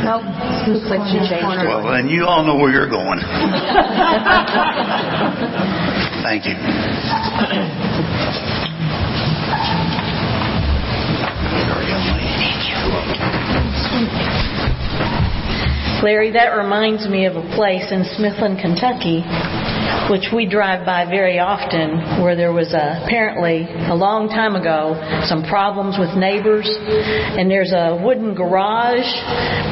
Nope. 0.03 0.23
Looks 0.67 0.89
like 0.91 1.07
she 1.07 1.19
changed. 1.25 1.63
Well, 1.67 1.87
then 1.87 2.09
you 2.09 2.25
all 2.25 2.43
know 2.43 2.55
where 2.59 2.71
you're 2.71 2.89
going. 2.89 3.19
Thank 6.23 6.45
you. 6.45 6.55
Larry, 16.03 16.31
that 16.31 16.53
reminds 16.53 17.07
me 17.09 17.25
of 17.25 17.35
a 17.35 17.41
place 17.55 17.91
in 17.91 18.05
Smithland, 18.05 18.61
Kentucky, 18.61 19.25
which 20.09 20.31
we 20.33 20.47
drive 20.47 20.85
by 20.85 21.05
very 21.05 21.39
often, 21.39 22.23
where 22.23 22.35
there 22.35 22.53
was 22.53 22.71
a, 22.73 23.03
apparently 23.03 23.67
a 23.91 23.95
long 23.95 24.29
time 24.29 24.55
ago 24.55 24.95
some 25.27 25.43
problems 25.43 25.99
with 25.99 26.15
neighbors, 26.15 26.67
and 26.67 27.51
there's 27.51 27.75
a 27.75 27.99
wooden 27.99 28.33
garage, 28.33 29.07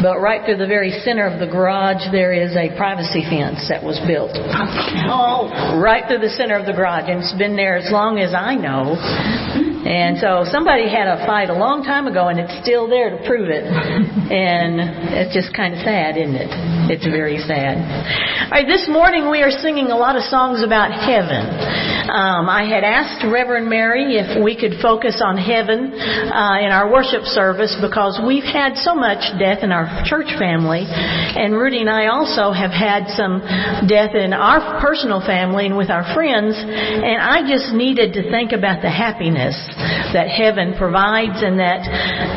but 0.03 0.19
right 0.19 0.43
through 0.43 0.57
the 0.57 0.67
very 0.67 0.91
center 1.07 1.25
of 1.25 1.39
the 1.39 1.47
garage 1.47 2.03
there 2.11 2.35
is 2.35 2.51
a 2.55 2.67
privacy 2.75 3.23
fence 3.23 3.63
that 3.71 3.79
was 3.79 3.95
built. 4.03 4.35
Oh, 5.07 5.47
right 5.79 6.03
through 6.07 6.19
the 6.19 6.33
center 6.35 6.59
of 6.59 6.65
the 6.65 6.73
garage, 6.73 7.07
and 7.07 7.23
it's 7.23 7.35
been 7.39 7.55
there 7.55 7.77
as 7.77 7.91
long 7.91 8.19
as 8.19 8.33
I 8.35 8.55
know. 8.55 8.99
And 9.85 10.17
so 10.17 10.49
somebody 10.49 10.89
had 10.89 11.05
a 11.05 11.21
fight 11.29 11.53
a 11.53 11.53
long 11.53 11.85
time 11.85 12.09
ago, 12.09 12.27
and 12.33 12.41
it's 12.41 12.57
still 12.65 12.89
there 12.89 13.13
to 13.13 13.21
prove 13.21 13.53
it. 13.53 13.69
And 13.69 14.81
it's 15.13 15.29
just 15.29 15.53
kind 15.53 15.77
of 15.77 15.85
sad, 15.85 16.17
isn't 16.17 16.33
it? 16.33 16.49
It's 16.89 17.05
very 17.05 17.37
sad. 17.37 17.77
All 18.49 18.57
right, 18.57 18.65
this 18.65 18.89
morning 18.89 19.29
we 19.29 19.45
are 19.45 19.53
singing 19.53 19.93
a 19.93 19.97
lot 19.97 20.17
of 20.17 20.24
songs 20.29 20.63
about 20.63 20.91
heaven. 20.91 21.45
Um, 22.09 22.47
I 22.47 22.65
had 22.69 22.83
asked 22.83 23.25
Reverend 23.25 23.69
Mary 23.69 24.17
if 24.17 24.41
we 24.41 24.55
could 24.55 24.79
focus 24.81 25.21
on 25.25 25.37
heaven 25.37 25.91
uh, 25.93 26.61
in 26.61 26.69
our 26.69 26.89
worship 26.91 27.23
service 27.25 27.75
because 27.81 28.21
we've 28.21 28.45
had 28.45 28.77
so 28.77 28.95
much 28.95 29.21
death 29.37 29.63
in 29.63 29.71
our 29.71 30.05
church 30.05 30.29
family, 30.37 30.85
and 30.85 31.53
Rudy 31.53 31.81
and 31.81 31.89
I 31.89 32.07
also 32.07 32.53
have 32.53 32.71
had 32.71 33.09
some 33.13 33.41
death 33.89 34.15
in 34.15 34.33
our 34.33 34.79
personal 34.81 35.19
family 35.19 35.65
and 35.65 35.77
with 35.77 35.89
our 35.89 36.05
friends, 36.13 36.55
and 36.55 37.17
I 37.19 37.43
just 37.43 37.73
needed 37.73 38.13
to 38.13 38.29
think 38.31 38.53
about 38.53 38.81
the 38.81 38.89
happiness 38.89 39.57
that 40.13 40.29
heaven 40.29 40.73
provides 40.77 41.43
and 41.43 41.59
that 41.59 41.83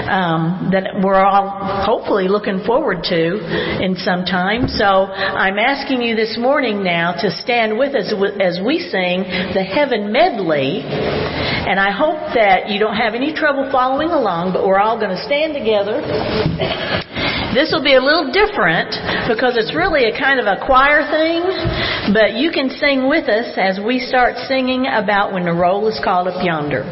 um, 0.09 0.71
that 0.73 0.99
we're 1.05 1.21
all 1.21 1.85
hopefully 1.85 2.27
looking 2.27 2.65
forward 2.65 3.05
to 3.05 3.39
in 3.79 3.95
some 3.97 4.25
time. 4.25 4.67
So 4.67 5.07
I'm 5.07 5.59
asking 5.59 6.03
you 6.03 6.17
this 6.17 6.37
morning 6.39 6.83
now 6.83 7.13
to 7.21 7.31
stand 7.31 7.78
with 7.79 7.95
us 7.95 8.13
as 8.43 8.59
we 8.59 8.83
sing 8.83 9.23
the 9.55 9.63
Heaven 9.63 10.13
Medley, 10.13 10.83
and 10.83 11.79
I 11.79 11.95
hope 11.95 12.35
that 12.35 12.69
you 12.69 12.79
don't 12.79 12.97
have 12.97 13.15
any 13.15 13.33
trouble 13.33 13.71
following 13.71 14.11
along. 14.11 14.53
But 14.53 14.67
we're 14.67 14.81
all 14.81 14.99
going 14.99 15.15
to 15.15 15.23
stand 15.25 15.55
together. 15.55 16.03
This 17.55 17.73
will 17.73 17.83
be 17.83 17.95
a 17.95 18.03
little 18.03 18.29
different 18.29 18.93
because 19.31 19.57
it's 19.57 19.75
really 19.75 20.05
a 20.05 20.13
kind 20.13 20.39
of 20.39 20.47
a 20.47 20.61
choir 20.61 21.07
thing, 21.09 21.41
but 22.13 22.37
you 22.37 22.51
can 22.51 22.69
sing 22.69 23.09
with 23.09 23.29
us 23.29 23.57
as 23.57 23.81
we 23.81 23.99
start 23.99 24.37
singing 24.49 24.85
about 24.85 25.33
when 25.33 25.45
the 25.45 25.55
roll 25.55 25.89
is 25.89 25.99
called 26.05 26.29
up 26.29 26.45
yonder. 26.45 26.85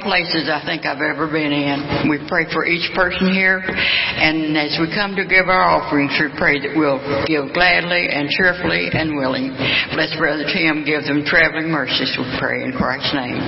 Places 0.00 0.48
I 0.48 0.64
think 0.64 0.84
I've 0.86 1.00
ever 1.00 1.26
been 1.26 1.52
in. 1.52 2.08
We 2.08 2.18
pray 2.28 2.46
for 2.52 2.66
each 2.66 2.90
person 2.94 3.32
here, 3.32 3.60
and 3.60 4.56
as 4.56 4.78
we 4.80 4.88
come 4.94 5.16
to 5.16 5.24
give 5.24 5.48
our 5.48 5.62
offerings, 5.62 6.12
we 6.20 6.28
pray 6.36 6.60
that 6.60 6.76
we'll 6.76 7.00
give 7.26 7.52
gladly 7.54 8.08
and 8.08 8.28
cheerfully 8.30 8.90
and 8.92 9.16
willing. 9.16 9.52
Bless 9.92 10.16
Brother 10.16 10.44
Tim, 10.52 10.84
give 10.84 11.04
them 11.04 11.24
traveling 11.24 11.70
mercies, 11.70 12.16
we 12.18 12.24
pray 12.38 12.64
in 12.64 12.72
Christ's 12.72 13.14
name. 13.14 13.40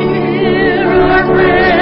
Hear 0.00 0.86
our 0.86 1.26
prayer, 1.34 1.79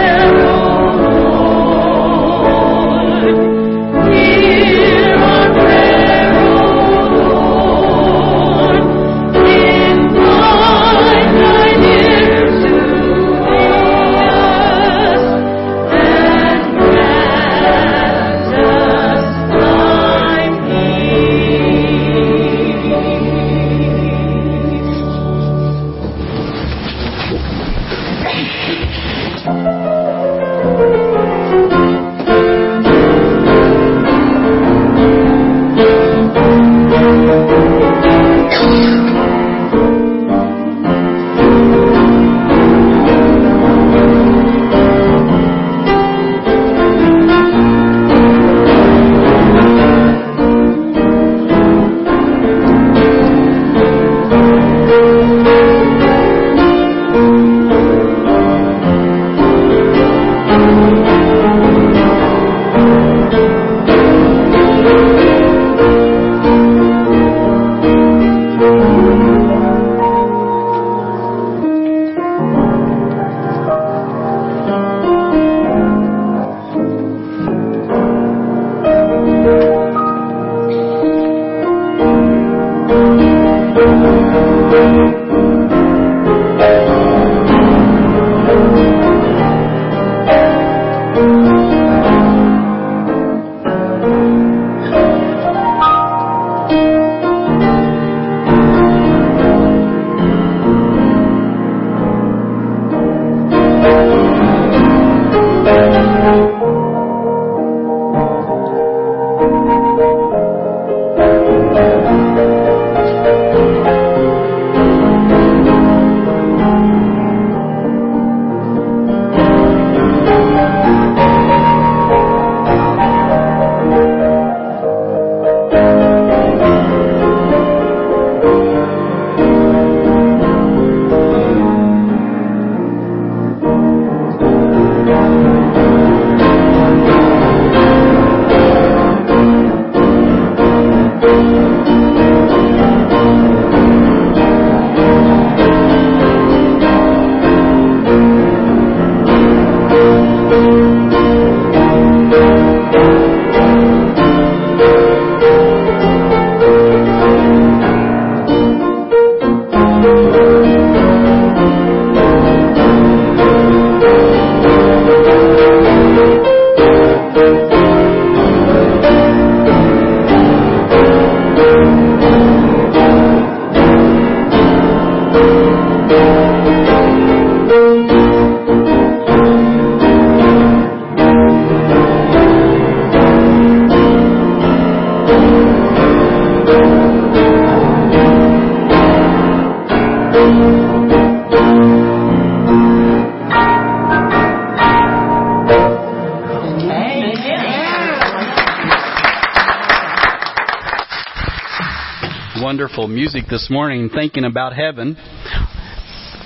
music 203.32 203.50
this 203.50 203.68
morning, 203.68 204.08
thinking 204.08 204.44
about 204.44 204.72
heaven. 204.72 205.14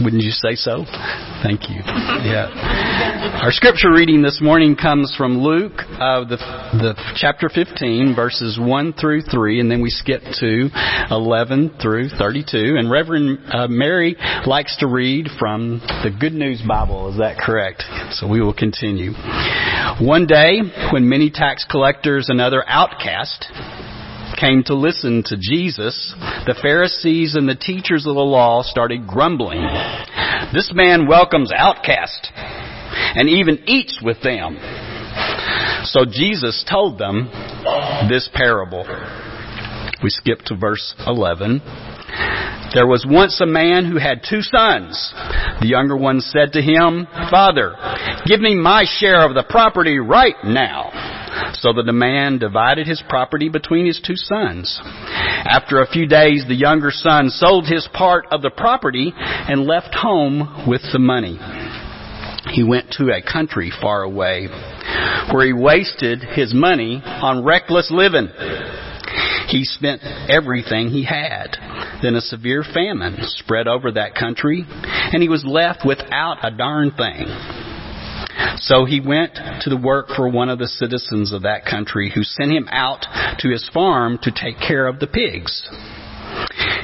Wouldn't 0.03 0.23
you 0.23 0.33
say 0.33 0.57
so? 0.57 0.85
Thank 1.45 1.71
you. 1.71 1.77
Yeah. 1.77 3.41
Our 3.41 3.53
scripture 3.53 3.93
reading 3.93 4.21
this 4.21 4.41
morning 4.43 4.75
comes 4.75 5.15
from 5.17 5.39
Luke, 5.39 5.75
uh, 5.79 6.25
the, 6.25 6.39
the 6.73 7.15
chapter 7.15 7.49
15, 7.49 8.17
verses 8.17 8.59
1 8.61 8.95
through 8.95 9.23
3, 9.23 9.61
and 9.61 9.71
then 9.71 9.81
we 9.81 9.91
skip 9.91 10.23
to 10.41 10.71
11 11.11 11.77
through 11.81 12.09
32. 12.09 12.75
And 12.77 12.91
Reverend 12.91 13.39
uh, 13.53 13.69
Mary 13.69 14.17
likes 14.45 14.77
to 14.79 14.89
read 14.89 15.29
from 15.39 15.81
the 16.03 16.11
Good 16.11 16.33
News 16.33 16.63
Bible. 16.67 17.13
Is 17.13 17.19
that 17.19 17.39
correct? 17.39 17.85
So 18.11 18.27
we 18.27 18.41
will 18.41 18.55
continue. 18.55 19.13
One 20.01 20.27
day, 20.27 20.59
when 20.93 21.09
many 21.09 21.31
tax 21.31 21.65
collectors 21.71 22.29
and 22.29 22.41
other 22.41 22.65
outcasts 22.67 23.47
came 24.43 24.65
to 24.65 24.75
listen 24.75 25.23
to 25.27 25.37
Jesus, 25.37 26.13
the 26.47 26.59
Pharisees 26.61 27.37
and 27.37 27.49
the 27.49 27.55
teachers 27.55 28.07
of 28.07 28.17
the 28.17 28.21
law 28.21 28.63
started 28.63 29.07
grumbling. 29.07 29.63
This 30.53 30.73
man 30.75 31.07
welcomes 31.07 31.53
outcasts 31.55 32.29
and 32.35 33.29
even 33.29 33.63
eats 33.69 34.01
with 34.03 34.21
them. 34.23 34.59
So 35.85 36.05
Jesus 36.11 36.65
told 36.69 36.99
them 36.99 37.31
this 38.11 38.29
parable. 38.35 38.85
We 40.03 40.11
skip 40.11 40.41
to 40.47 40.57
verse 40.57 40.95
11. 41.07 41.61
There 42.75 42.87
was 42.87 43.07
once 43.09 43.41
a 43.41 43.47
man 43.47 43.85
who 43.85 43.99
had 43.99 44.27
two 44.29 44.43
sons. 44.43 45.15
The 45.61 45.69
younger 45.69 45.97
one 45.97 46.21
said 46.21 46.53
to 46.55 46.63
him, 46.63 47.07
Father, 47.31 47.77
give 48.27 48.41
me 48.41 48.57
my 48.57 48.85
share 48.99 49.25
of 49.25 49.35
the 49.35 49.45
property 49.49 49.99
right 49.99 50.37
now. 50.43 51.22
So 51.55 51.73
the 51.73 51.93
man 51.93 52.39
divided 52.39 52.87
his 52.87 53.03
property 53.09 53.49
between 53.49 53.87
his 53.87 54.01
two 54.05 54.17
sons. 54.17 54.81
After 54.85 55.81
a 55.81 55.87
few 55.87 56.07
days, 56.07 56.45
the 56.47 56.55
younger 56.55 56.91
son 56.91 57.31
sold 57.31 57.67
his 57.67 57.89
part 57.93 58.27
of 58.31 58.43
the 58.43 58.51
property 58.51 59.13
and 59.17 59.67
left 59.67 59.95
home 59.95 60.65
with 60.69 60.83
the 60.93 60.99
money. 60.99 61.39
He 62.51 62.65
went 62.65 62.91
to 62.99 63.11
a 63.11 63.23
country 63.23 63.73
far 63.81 64.03
away 64.03 64.49
where 65.33 65.47
he 65.47 65.53
wasted 65.53 66.23
his 66.23 66.53
money 66.53 67.01
on 67.05 67.45
reckless 67.45 67.91
living. 67.91 68.29
He 69.49 69.65
spent 69.65 70.03
everything 70.29 70.89
he 70.89 71.05
had. 71.05 71.57
Then 72.03 72.15
a 72.15 72.21
severe 72.21 72.65
famine 72.65 73.17
spread 73.21 73.69
over 73.69 73.93
that 73.93 74.15
country, 74.15 74.65
and 74.67 75.23
he 75.23 75.29
was 75.29 75.45
left 75.45 75.87
without 75.87 76.39
a 76.43 76.51
darn 76.51 76.91
thing. 76.91 77.29
So 78.57 78.85
he 78.85 79.01
went 79.01 79.35
to 79.35 79.71
the 79.71 79.77
work 79.77 80.09
for 80.09 80.29
one 80.29 80.49
of 80.49 80.59
the 80.59 80.69
citizens 80.69 81.33
of 81.33 81.43
that 81.43 81.65
country 81.65 82.13
who 82.15 82.23
sent 82.23 82.53
him 82.53 82.69
out 82.71 83.07
to 83.39 83.49
his 83.49 83.69
farm 83.73 84.19
to 84.23 84.31
take 84.31 84.59
care 84.59 84.87
of 84.87 85.01
the 85.01 85.07
pigs. 85.07 85.69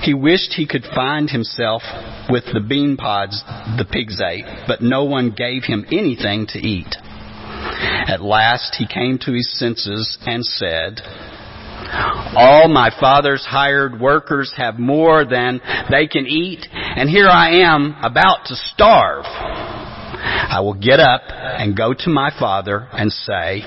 He 0.03 0.15
wished 0.15 0.55
he 0.55 0.67
could 0.67 0.85
find 0.95 1.31
himself 1.31 1.83
with 2.31 2.45
the 2.53 2.61
bean 2.61 2.97
pods 2.97 3.43
the 3.77 3.87
pigs 3.91 4.21
ate, 4.21 4.45
but 4.67 4.83
no 4.83 5.05
one 5.05 5.35
gave 5.37 5.65
him 5.65 5.87
anything 5.91 6.47
to 6.49 6.59
eat. 6.59 6.97
At 8.09 8.23
last 8.23 8.77
he 8.77 8.87
came 8.87 9.19
to 9.19 9.33
his 9.33 9.59
senses 9.59 10.19
and 10.27 10.45
said, 10.45 11.01
all 12.37 12.69
my 12.69 12.91
father's 13.01 13.45
hired 13.45 14.01
workers 14.01 14.53
have 14.57 14.79
more 14.79 15.25
than 15.25 15.61
they 15.91 16.07
can 16.07 16.27
eat, 16.27 16.67
and 16.71 17.09
here 17.09 17.29
I 17.29 17.63
am 17.63 17.97
about 18.03 18.45
to 18.47 18.57
starve. 18.57 19.25
I 20.51 20.61
will 20.61 20.75
get 20.75 21.01
up 21.01 21.23
and 21.29 21.77
go 21.77 21.95
to 21.95 22.11
my 22.11 22.31
father 22.39 22.89
and 22.93 23.13
say, 23.13 23.63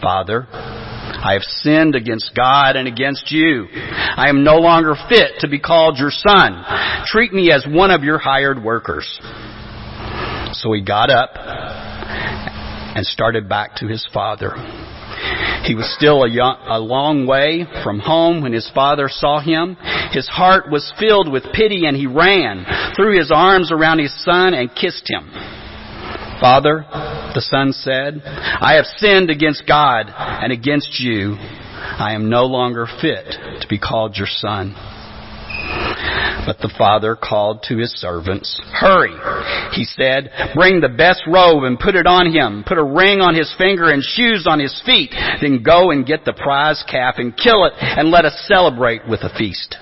Father, 0.00 0.46
I 0.50 1.32
have 1.32 1.42
sinned 1.42 1.94
against 1.94 2.34
God 2.34 2.76
and 2.76 2.86
against 2.86 3.32
you. 3.32 3.66
I 3.72 4.28
am 4.28 4.44
no 4.44 4.56
longer 4.56 4.94
fit 5.08 5.40
to 5.40 5.48
be 5.48 5.58
called 5.58 5.98
your 5.98 6.10
son. 6.10 6.64
Treat 7.06 7.32
me 7.32 7.50
as 7.50 7.66
one 7.68 7.90
of 7.90 8.04
your 8.04 8.18
hired 8.18 8.62
workers. 8.62 9.18
So 10.52 10.72
he 10.72 10.80
got 10.82 11.10
up 11.10 11.30
and 11.34 13.04
started 13.06 13.48
back 13.48 13.76
to 13.76 13.86
his 13.86 14.06
father. 14.12 14.54
He 15.64 15.74
was 15.74 15.92
still 15.96 16.22
a, 16.22 16.30
young, 16.30 16.56
a, 16.68 16.78
long 16.78 17.26
way 17.26 17.66
from 17.82 17.98
home 17.98 18.42
when 18.42 18.52
his 18.52 18.70
father 18.72 19.08
saw 19.08 19.40
him. 19.40 19.76
His 20.12 20.28
heart 20.28 20.70
was 20.70 20.92
filled 20.98 21.30
with 21.30 21.42
pity 21.52 21.86
and 21.86 21.96
he 21.96 22.06
ran, 22.06 22.64
threw 22.96 23.18
his 23.18 23.32
arms 23.34 23.72
around 23.72 23.98
his 23.98 24.14
son 24.24 24.54
and 24.54 24.74
kissed 24.74 25.08
him. 25.08 25.28
Father, 26.40 26.86
the 27.34 27.40
son 27.40 27.72
said, 27.72 28.22
I 28.24 28.74
have 28.74 28.86
sinned 28.98 29.30
against 29.30 29.66
God 29.66 30.06
and 30.08 30.52
against 30.52 31.00
you. 31.00 31.36
I 31.38 32.14
am 32.14 32.30
no 32.30 32.44
longer 32.44 32.86
fit 33.00 33.26
to 33.60 33.66
be 33.68 33.78
called 33.78 34.16
your 34.16 34.28
son. 34.28 34.74
But 36.46 36.58
the 36.60 36.72
father 36.78 37.14
called 37.14 37.64
to 37.64 37.76
his 37.76 37.92
servants, 37.92 38.60
Hurry! 38.72 39.12
He 39.72 39.84
said, 39.84 40.30
Bring 40.54 40.80
the 40.80 40.88
best 40.88 41.22
robe 41.26 41.64
and 41.64 41.78
put 41.78 41.94
it 41.94 42.06
on 42.06 42.32
him. 42.32 42.64
Put 42.66 42.78
a 42.78 42.84
ring 42.84 43.20
on 43.20 43.34
his 43.34 43.52
finger 43.58 43.90
and 43.90 44.02
shoes 44.02 44.46
on 44.48 44.58
his 44.58 44.80
feet. 44.86 45.12
Then 45.42 45.62
go 45.62 45.90
and 45.90 46.06
get 46.06 46.24
the 46.24 46.32
prize 46.32 46.82
calf 46.88 47.16
and 47.18 47.36
kill 47.36 47.64
it 47.66 47.74
and 47.76 48.10
let 48.10 48.24
us 48.24 48.46
celebrate 48.46 49.06
with 49.06 49.20
a 49.20 49.30
feast. 49.36 49.76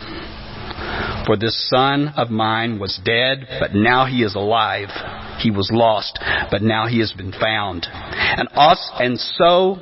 For 1.26 1.36
this 1.36 1.68
son 1.68 2.14
of 2.16 2.30
mine 2.30 2.78
was 2.78 3.00
dead, 3.04 3.46
but 3.60 3.74
now 3.74 4.06
he 4.06 4.22
is 4.22 4.34
alive. 4.34 4.88
He 5.38 5.50
was 5.50 5.70
lost, 5.72 6.18
but 6.50 6.62
now 6.62 6.86
he 6.86 7.00
has 7.00 7.12
been 7.12 7.32
found. 7.32 7.86
And, 7.90 8.48
us, 8.54 8.90
and 8.98 9.18
so 9.18 9.76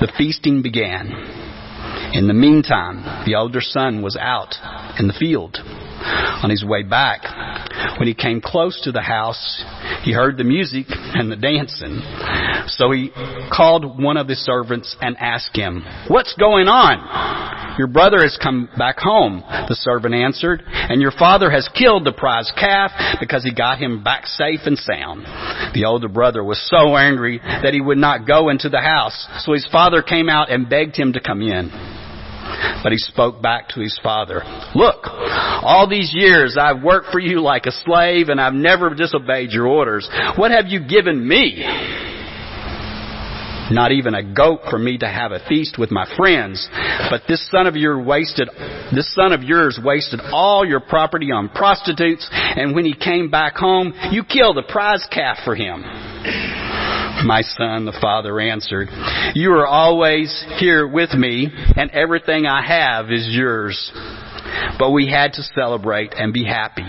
the 0.00 0.10
feasting 0.16 0.62
began. 0.62 1.08
In 2.12 2.26
the 2.26 2.34
meantime, 2.34 3.24
the 3.26 3.36
older 3.36 3.60
son 3.60 4.02
was 4.02 4.16
out 4.16 4.54
in 4.98 5.06
the 5.06 5.12
field. 5.12 5.58
On 5.62 6.48
his 6.48 6.64
way 6.64 6.82
back, 6.82 7.22
when 7.98 8.08
he 8.08 8.14
came 8.14 8.40
close 8.40 8.80
to 8.82 8.92
the 8.92 9.02
house, 9.02 9.62
he 10.02 10.12
heard 10.12 10.38
the 10.38 10.44
music 10.44 10.86
and 10.88 11.30
the 11.30 11.36
dancing. 11.36 12.00
So 12.68 12.90
he 12.90 13.10
called 13.52 14.02
one 14.02 14.16
of 14.16 14.26
the 14.26 14.34
servants 14.34 14.96
and 15.00 15.16
asked 15.18 15.54
him, 15.54 15.84
What's 16.08 16.34
going 16.34 16.68
on? 16.68 17.49
Your 17.80 17.86
brother 17.86 18.20
has 18.20 18.36
come 18.36 18.68
back 18.76 18.98
home, 18.98 19.42
the 19.66 19.74
servant 19.74 20.14
answered, 20.14 20.62
and 20.66 21.00
your 21.00 21.12
father 21.12 21.50
has 21.50 21.66
killed 21.72 22.04
the 22.04 22.12
prize 22.12 22.52
calf 22.54 22.90
because 23.18 23.42
he 23.42 23.54
got 23.54 23.78
him 23.78 24.04
back 24.04 24.26
safe 24.26 24.60
and 24.66 24.76
sound. 24.76 25.24
The 25.72 25.86
older 25.86 26.10
brother 26.10 26.44
was 26.44 26.60
so 26.68 26.94
angry 26.94 27.38
that 27.38 27.72
he 27.72 27.80
would 27.80 27.96
not 27.96 28.26
go 28.26 28.50
into 28.50 28.68
the 28.68 28.82
house, 28.82 29.26
so 29.46 29.54
his 29.54 29.66
father 29.72 30.02
came 30.02 30.28
out 30.28 30.50
and 30.50 30.68
begged 30.68 30.94
him 30.94 31.14
to 31.14 31.22
come 31.22 31.40
in. 31.40 31.70
But 32.82 32.92
he 32.92 32.98
spoke 32.98 33.40
back 33.40 33.70
to 33.70 33.80
his 33.80 33.98
father, 34.02 34.42
Look, 34.74 35.06
all 35.06 35.88
these 35.88 36.12
years 36.12 36.58
I've 36.60 36.82
worked 36.82 37.10
for 37.10 37.18
you 37.18 37.40
like 37.40 37.64
a 37.64 37.72
slave 37.72 38.28
and 38.28 38.38
I've 38.38 38.52
never 38.52 38.94
disobeyed 38.94 39.52
your 39.52 39.66
orders. 39.66 40.06
What 40.36 40.50
have 40.50 40.66
you 40.66 40.86
given 40.86 41.26
me? 41.26 41.64
Not 43.70 43.92
even 43.92 44.14
a 44.14 44.34
goat 44.34 44.60
for 44.68 44.78
me 44.78 44.98
to 44.98 45.08
have 45.08 45.32
a 45.32 45.44
feast 45.48 45.78
with 45.78 45.90
my 45.90 46.06
friends. 46.16 46.68
But 47.10 47.22
this 47.28 47.48
son 47.50 47.66
of 47.66 47.76
yours 47.76 48.04
wasted, 48.04 48.48
this 48.92 49.14
son 49.14 49.32
of 49.32 49.42
yours 49.42 49.78
wasted 49.82 50.20
all 50.32 50.66
your 50.66 50.80
property 50.80 51.30
on 51.30 51.48
prostitutes 51.48 52.28
and 52.32 52.74
when 52.74 52.84
he 52.84 52.94
came 52.94 53.30
back 53.30 53.54
home, 53.56 53.94
you 54.10 54.24
killed 54.24 54.58
a 54.58 54.62
prize 54.62 55.06
calf 55.10 55.38
for 55.44 55.54
him. 55.54 55.82
My 57.24 57.42
son, 57.42 57.84
the 57.84 57.96
father 58.00 58.40
answered, 58.40 58.88
You 59.34 59.52
are 59.52 59.66
always 59.66 60.44
here 60.58 60.86
with 60.88 61.12
me, 61.12 61.48
and 61.76 61.90
everything 61.90 62.46
I 62.46 62.62
have 62.62 63.10
is 63.10 63.28
yours. 63.28 63.92
But 64.78 64.90
we 64.90 65.08
had 65.10 65.32
to 65.34 65.42
celebrate 65.42 66.14
and 66.14 66.32
be 66.32 66.44
happy 66.44 66.86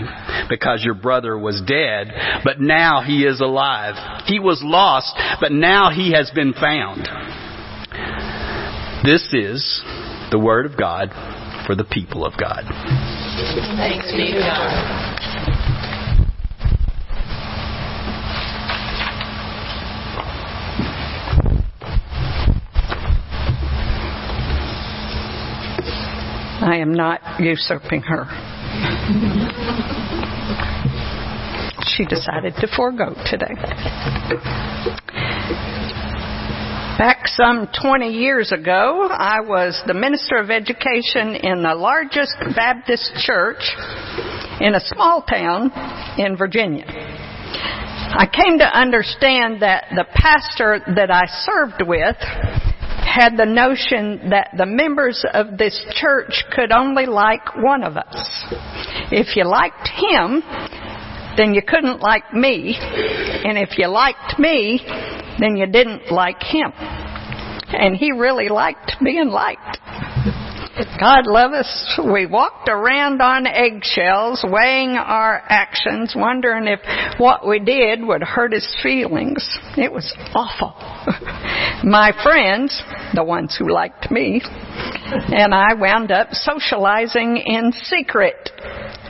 because 0.48 0.82
your 0.84 0.94
brother 0.94 1.38
was 1.38 1.62
dead, 1.66 2.12
but 2.44 2.60
now 2.60 3.02
he 3.02 3.24
is 3.24 3.40
alive. 3.40 4.24
He 4.26 4.38
was 4.38 4.60
lost, 4.64 5.14
but 5.40 5.52
now 5.52 5.90
he 5.90 6.12
has 6.12 6.30
been 6.34 6.52
found. 6.54 7.08
This 9.04 9.32
is 9.32 9.82
the 10.30 10.38
Word 10.38 10.66
of 10.66 10.78
God 10.78 11.10
for 11.66 11.74
the 11.74 11.84
people 11.84 12.24
of 12.24 12.34
God. 12.38 12.64
Thanks 13.76 14.12
be 14.12 14.32
to 14.32 14.38
God. 14.38 15.11
I 26.62 26.76
am 26.76 26.94
not 26.94 27.20
usurping 27.40 28.02
her. 28.02 28.26
she 31.96 32.04
decided 32.06 32.54
to 32.60 32.68
forego 32.74 33.14
today. 33.26 33.54
Back 36.98 37.26
some 37.26 37.68
20 37.80 38.10
years 38.10 38.52
ago, 38.52 39.08
I 39.10 39.40
was 39.40 39.80
the 39.86 39.94
minister 39.94 40.36
of 40.36 40.50
education 40.50 41.34
in 41.34 41.62
the 41.62 41.74
largest 41.74 42.36
Baptist 42.54 43.12
church 43.26 43.62
in 44.60 44.74
a 44.74 44.80
small 44.80 45.22
town 45.22 45.72
in 46.18 46.36
Virginia. 46.36 46.84
I 46.86 48.26
came 48.26 48.58
to 48.58 48.64
understand 48.64 49.62
that 49.62 49.86
the 49.90 50.04
pastor 50.14 50.80
that 50.94 51.10
I 51.10 51.24
served 51.44 51.82
with 51.86 52.16
had 53.12 53.36
the 53.36 53.44
notion 53.44 54.30
that 54.30 54.54
the 54.56 54.64
members 54.64 55.24
of 55.34 55.58
this 55.58 55.78
church 55.90 56.44
could 56.54 56.72
only 56.72 57.04
like 57.04 57.56
one 57.56 57.84
of 57.84 57.96
us. 57.96 58.44
If 59.10 59.36
you 59.36 59.44
liked 59.44 59.88
him, 59.88 60.42
then 61.36 61.52
you 61.52 61.60
couldn't 61.60 62.00
like 62.00 62.32
me. 62.32 62.74
And 62.78 63.58
if 63.58 63.76
you 63.76 63.88
liked 63.88 64.38
me, 64.38 64.80
then 65.38 65.56
you 65.56 65.66
didn't 65.66 66.10
like 66.10 66.42
him. 66.42 66.72
And 66.74 67.96
he 67.96 68.12
really 68.12 68.48
liked 68.48 68.96
being 69.04 69.28
liked. 69.28 69.78
God 70.98 71.26
love 71.26 71.52
us. 71.52 72.00
We 72.02 72.24
walked 72.26 72.68
around 72.68 73.20
on 73.20 73.46
eggshells, 73.46 74.44
weighing 74.48 74.90
our 74.90 75.42
actions, 75.46 76.14
wondering 76.16 76.66
if 76.66 76.80
what 77.18 77.46
we 77.46 77.58
did 77.58 78.02
would 78.02 78.22
hurt 78.22 78.52
his 78.52 78.66
feelings. 78.82 79.46
It 79.76 79.92
was 79.92 80.14
awful. 80.34 80.74
My 81.84 82.12
friends, 82.22 82.82
the 83.14 83.24
ones 83.24 83.54
who 83.58 83.70
liked 83.70 84.10
me, 84.10 84.40
and 84.44 85.54
I 85.54 85.74
wound 85.74 86.10
up 86.10 86.28
socializing 86.32 87.36
in 87.36 87.72
secret 87.72 88.50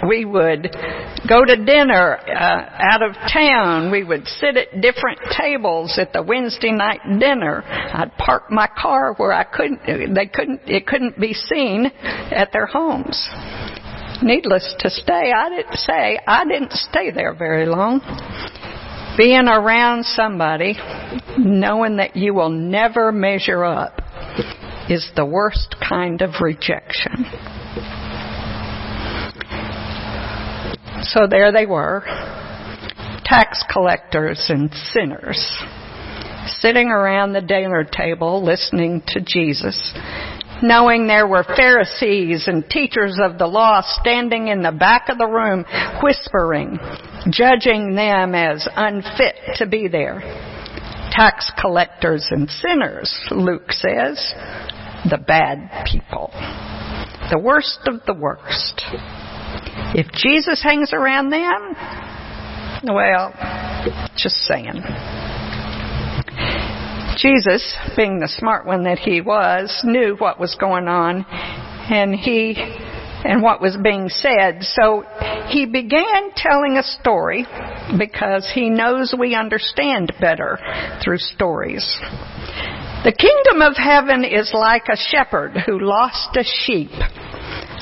we 0.07 0.25
would 0.25 0.75
go 1.29 1.45
to 1.45 1.57
dinner 1.57 2.19
uh, 2.19 2.93
out 2.93 3.03
of 3.03 3.15
town. 3.33 3.91
We 3.91 4.05
would 4.05 4.27
sit 4.27 4.57
at 4.57 4.81
different 4.81 5.21
tables 5.39 5.99
at 5.99 6.13
the 6.13 6.23
Wednesday 6.23 6.73
night 6.73 7.01
dinner. 7.21 7.63
I'd 7.63 8.17
park 8.19 8.51
my 8.51 8.69
car 8.77 9.15
where 9.15 9.33
I 9.33 9.45
couldn't. 9.45 10.15
They 10.15 10.27
couldn't. 10.27 10.63
It 10.67 10.87
couldn't 10.87 11.21
be 11.21 11.35
seen 11.35 11.87
at 11.87 12.51
their 12.53 12.67
homes. 12.67 13.29
Needless 14.23 14.75
to 14.81 14.91
say, 14.91 15.33
I 15.33 15.49
didn't 15.49 15.79
say 15.79 16.19
I 16.27 16.45
didn't 16.45 16.73
stay 16.73 17.11
there 17.11 17.35
very 17.35 17.67
long. 17.67 18.01
Being 19.17 19.47
around 19.47 20.05
somebody, 20.05 20.75
knowing 21.39 21.97
that 21.97 22.17
you 22.17 22.33
will 22.33 22.49
never 22.49 23.13
measure 23.13 23.65
up, 23.65 24.01
is 24.89 25.11
the 25.17 25.27
worst 25.27 25.77
kind 25.87 26.23
of 26.23 26.41
rejection. 26.41 27.27
So 31.03 31.27
there 31.29 31.51
they 31.53 31.67
were, 31.67 32.05
tax 33.25 33.65
collectors 33.73 34.47
and 34.49 34.73
sinners, 34.93 35.41
sitting 36.61 36.89
around 36.89 37.33
the 37.33 37.41
dinner 37.41 37.85
table 37.85 38.45
listening 38.45 39.03
to 39.09 39.21
Jesus, 39.21 39.93
knowing 40.63 41.09
there 41.09 41.27
were 41.27 41.43
Pharisees 41.43 42.47
and 42.47 42.65
teachers 42.71 43.19
of 43.21 43.37
the 43.37 43.47
law 43.47 43.83
standing 44.01 44.47
in 44.47 44.63
the 44.63 44.71
back 44.71 45.09
of 45.09 45.19
the 45.19 45.27
room 45.27 45.65
whispering, 46.03 46.79
judging 47.31 47.97
them 47.97 48.35
as 48.37 48.69
unfit 48.77 49.35
to 49.57 49.67
be 49.67 49.89
there. 49.89 50.21
Tax 51.11 51.51
collectors 51.61 52.27
and 52.31 52.49
sinners, 52.49 53.13
Luke 53.33 53.73
says, 53.73 54.33
the 55.11 55.19
bad 55.19 55.85
people, 55.91 56.31
the 57.31 57.41
worst 57.43 57.81
of 57.87 58.01
the 58.07 58.15
worst. 58.15 58.83
If 59.95 60.11
Jesus 60.13 60.63
hangs 60.63 60.93
around 60.93 61.31
them, 61.31 61.77
well, 62.85 63.35
just 64.17 64.37
saying. 64.37 64.83
Jesus, 67.19 67.77
being 67.97 68.19
the 68.19 68.29
smart 68.29 68.67
one 68.67 68.85
that 68.85 68.99
he 68.99 69.21
was, 69.21 69.83
knew 69.85 70.17
what 70.19 70.41
was 70.41 70.57
going 70.59 70.89
on 70.89 71.27
and 71.29 72.15
he 72.15 72.55
and 73.25 73.43
what 73.43 73.61
was 73.61 73.77
being 73.83 74.09
said. 74.09 74.63
So 74.63 75.05
he 75.49 75.67
began 75.67 76.33
telling 76.35 76.77
a 76.77 76.83
story 76.83 77.47
because 77.99 78.51
he 78.53 78.71
knows 78.71 79.15
we 79.17 79.35
understand 79.35 80.13
better 80.21 80.59
through 81.05 81.19
stories. 81.19 81.85
The 83.05 83.13
kingdom 83.13 83.63
of 83.63 83.77
heaven 83.77 84.25
is 84.25 84.53
like 84.55 84.87
a 84.89 84.97
shepherd 84.97 85.53
who 85.67 85.79
lost 85.81 86.37
a 86.37 86.45
sheep. 86.45 86.91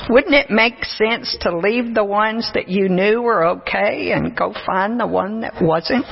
Wouldn't 0.09 0.33
it 0.33 0.49
make 0.49 0.83
sense 0.83 1.37
to 1.41 1.57
leave 1.57 1.93
the 1.93 2.03
ones 2.03 2.49
that 2.53 2.67
you 2.67 2.89
knew 2.89 3.21
were 3.21 3.45
okay 3.45 4.11
and 4.11 4.35
go 4.35 4.53
find 4.65 4.99
the 4.99 5.07
one 5.07 5.41
that 5.41 5.61
wasn't? 5.61 6.05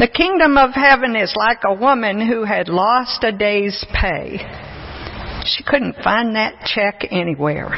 The 0.00 0.08
kingdom 0.08 0.56
of 0.56 0.70
heaven 0.72 1.14
is 1.14 1.34
like 1.36 1.60
a 1.64 1.74
woman 1.74 2.26
who 2.26 2.44
had 2.44 2.68
lost 2.68 3.22
a 3.22 3.32
day's 3.32 3.84
pay. 3.92 4.38
She 5.44 5.62
couldn't 5.62 5.96
find 6.02 6.36
that 6.36 6.64
check 6.64 7.06
anywhere. 7.10 7.68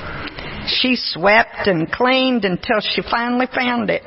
She 0.69 0.95
swept 0.97 1.67
and 1.67 1.91
cleaned 1.91 2.45
until 2.45 2.81
she 2.81 3.03
finally 3.03 3.47
found 3.53 3.91
it. 3.91 4.03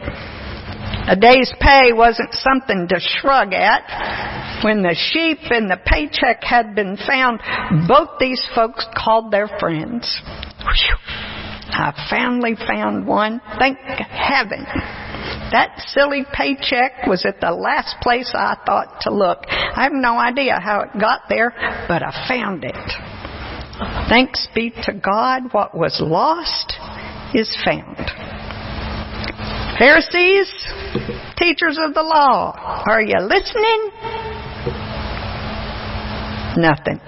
A 1.08 1.16
day's 1.16 1.53
pay 1.60 1.93
wasn't 1.93 2.34
something 2.34 2.88
to 2.89 2.99
shrug 2.99 3.53
at. 3.53 4.64
When 4.64 4.82
the 4.82 4.95
sheep 4.95 5.39
and 5.51 5.70
the 5.70 5.80
paycheck 5.86 6.43
had 6.43 6.74
been 6.74 6.97
found, 6.97 7.39
both 7.88 8.18
these 8.20 8.43
folks 8.56 8.86
called 8.95 9.32
their 9.32 9.47
friends. 9.60 10.22
Whew. 10.60 10.95
I 11.68 12.08
finally 12.10 12.56
found 12.56 13.06
one. 13.06 13.41
Thank 13.60 13.78
heaven. 13.78 14.66
That 15.51 15.80
silly 15.88 16.26
paycheck 16.34 17.06
was 17.08 17.26
at 17.26 17.39
the 17.39 17.51
last 17.51 17.97
place 18.01 18.32
I 18.34 18.58
thought 18.66 19.01
to 19.01 19.14
look. 19.14 19.45
I 19.47 19.84
have 19.84 19.93
no 19.93 20.18
idea 20.18 20.60
how 20.60 20.82
it 20.82 20.99
got 20.99 21.22
there, 21.30 21.53
but 21.88 22.01
I 22.01 22.28
found 22.28 22.64
it. 22.64 22.76
Thanks 24.10 24.47
be 24.56 24.72
to 24.84 24.93
God, 24.93 25.51
what 25.51 25.78
was 25.78 25.99
lost 26.01 26.74
is 27.34 27.56
found. 27.64 27.97
Pharisees, 29.78 30.49
teachers 31.38 31.78
of 31.82 31.93
the 31.93 32.01
law, 32.01 32.84
are 32.88 33.01
you 33.01 33.19
listening? 33.19 33.91
Nothing. 36.57 37.01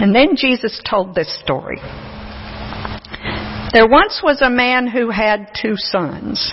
And 0.00 0.14
then 0.14 0.34
Jesus 0.34 0.80
told 0.88 1.14
this 1.14 1.38
story. 1.40 1.76
There 3.72 3.86
once 3.86 4.22
was 4.24 4.40
a 4.40 4.50
man 4.50 4.86
who 4.86 5.10
had 5.10 5.50
two 5.60 5.74
sons. 5.76 6.52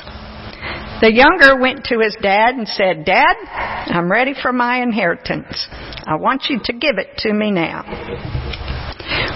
The 1.02 1.14
younger 1.14 1.58
went 1.60 1.86
to 1.86 2.00
his 2.00 2.16
dad 2.22 2.56
and 2.56 2.68
said, 2.68 3.06
Dad, 3.06 3.36
I'm 3.88 4.12
ready 4.12 4.34
for 4.40 4.52
my 4.52 4.82
inheritance. 4.82 5.68
I 6.06 6.16
want 6.16 6.48
you 6.50 6.60
to 6.66 6.74
give 6.74 6.98
it 6.98 7.18
to 7.20 7.34
me 7.34 7.52
now. 7.52 7.84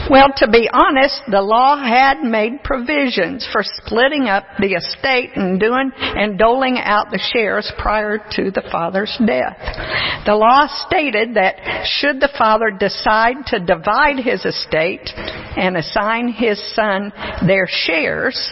Well, 0.10 0.28
to 0.38 0.48
be 0.50 0.70
honest, 0.72 1.22
the 1.32 1.42
law 1.42 1.78
had 1.78 2.22
made 2.22 2.64
provisions 2.64 3.48
for 3.52 3.64
splitting 3.64 4.28
up 4.28 4.44
the 4.60 4.74
estate 4.74 5.32
and 5.36 5.60
doing 5.60 5.92
and 5.98 6.38
doling 6.38 6.78
out 6.78 7.10
the 7.10 7.22
shares 7.34 7.72
prior 7.78 8.18
to 8.18 8.52
the 8.52 8.64
father's 8.72 9.16
death. 9.26 9.58
The 10.26 10.36
law 10.36 10.68
stated 10.88 11.36
that 11.36 11.86
should 11.86 12.20
the 12.20 12.30
father 12.38 12.70
decide 12.70 13.46
to 13.48 13.60
divide 13.60 14.20
his 14.20 14.46
estate 14.46 15.10
and 15.16 15.78
assign 15.78 16.28
his 16.28 16.62
son 16.76 17.12
their 17.48 17.68
shares, 17.68 18.52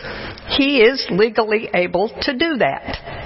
he 0.57 0.81
is 0.81 1.05
legally 1.11 1.69
able 1.73 2.09
to 2.21 2.33
do 2.33 2.57
that. 2.57 3.20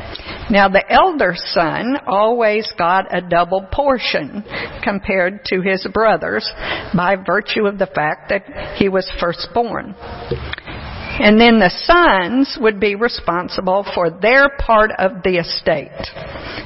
Now 0.49 0.69
the 0.69 0.83
elder 0.91 1.33
son 1.35 1.97
always 2.05 2.71
got 2.77 3.15
a 3.15 3.21
double 3.21 3.67
portion 3.71 4.43
compared 4.83 5.43
to 5.45 5.61
his 5.61 5.87
brothers 5.91 6.49
by 6.95 7.15
virtue 7.15 7.65
of 7.65 7.79
the 7.79 7.87
fact 7.87 8.29
that 8.29 8.75
he 8.77 8.87
was 8.87 9.11
firstborn. 9.19 9.95
And 11.17 11.39
then 11.39 11.59
the 11.59 11.69
sons 11.69 12.57
would 12.59 12.79
be 12.79 12.95
responsible 12.95 13.85
for 13.95 14.09
their 14.09 14.49
part 14.59 14.91
of 14.99 15.23
the 15.23 15.37
estate. 15.37 15.89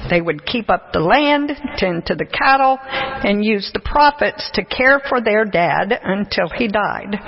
They 0.09 0.21
would 0.21 0.43
keep 0.43 0.71
up 0.71 0.91
the 0.91 0.99
land, 0.99 1.51
tend 1.77 2.07
to 2.07 2.15
the 2.15 2.25
cattle, 2.25 2.79
and 2.81 3.45
use 3.45 3.69
the 3.73 3.79
profits 3.79 4.49
to 4.55 4.65
care 4.65 5.01
for 5.07 5.21
their 5.21 5.45
dad 5.45 5.93
until 6.03 6.49
he 6.49 6.67
died 6.67 7.19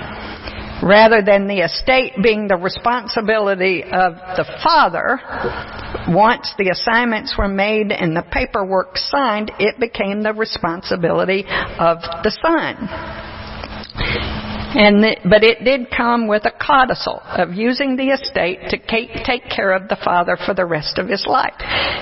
rather 0.82 1.22
than 1.22 1.46
the 1.46 1.60
estate 1.60 2.14
being 2.22 2.48
the 2.48 2.56
responsibility 2.56 3.84
of 3.84 4.14
the 4.36 4.44
father, 4.62 5.20
once 6.08 6.52
the 6.58 6.70
assignments 6.70 7.36
were 7.38 7.48
made 7.48 7.92
and 7.92 8.16
the 8.16 8.22
paperwork 8.22 8.98
signed, 8.98 9.52
it 9.58 9.78
became 9.78 10.22
the 10.22 10.32
responsibility 10.32 11.44
of 11.78 11.98
the 12.22 12.36
son. 12.42 14.51
And 14.74 15.02
the, 15.04 15.16
but 15.28 15.44
it 15.44 15.64
did 15.64 15.90
come 15.94 16.28
with 16.28 16.44
a 16.46 16.50
codicil 16.50 17.20
of 17.24 17.52
using 17.52 17.96
the 17.96 18.08
estate 18.08 18.58
to 18.70 18.78
take 18.78 19.48
care 19.54 19.72
of 19.72 19.88
the 19.88 19.98
father 20.02 20.38
for 20.46 20.54
the 20.54 20.64
rest 20.64 20.98
of 20.98 21.08
his 21.08 21.26
life. 21.26 21.54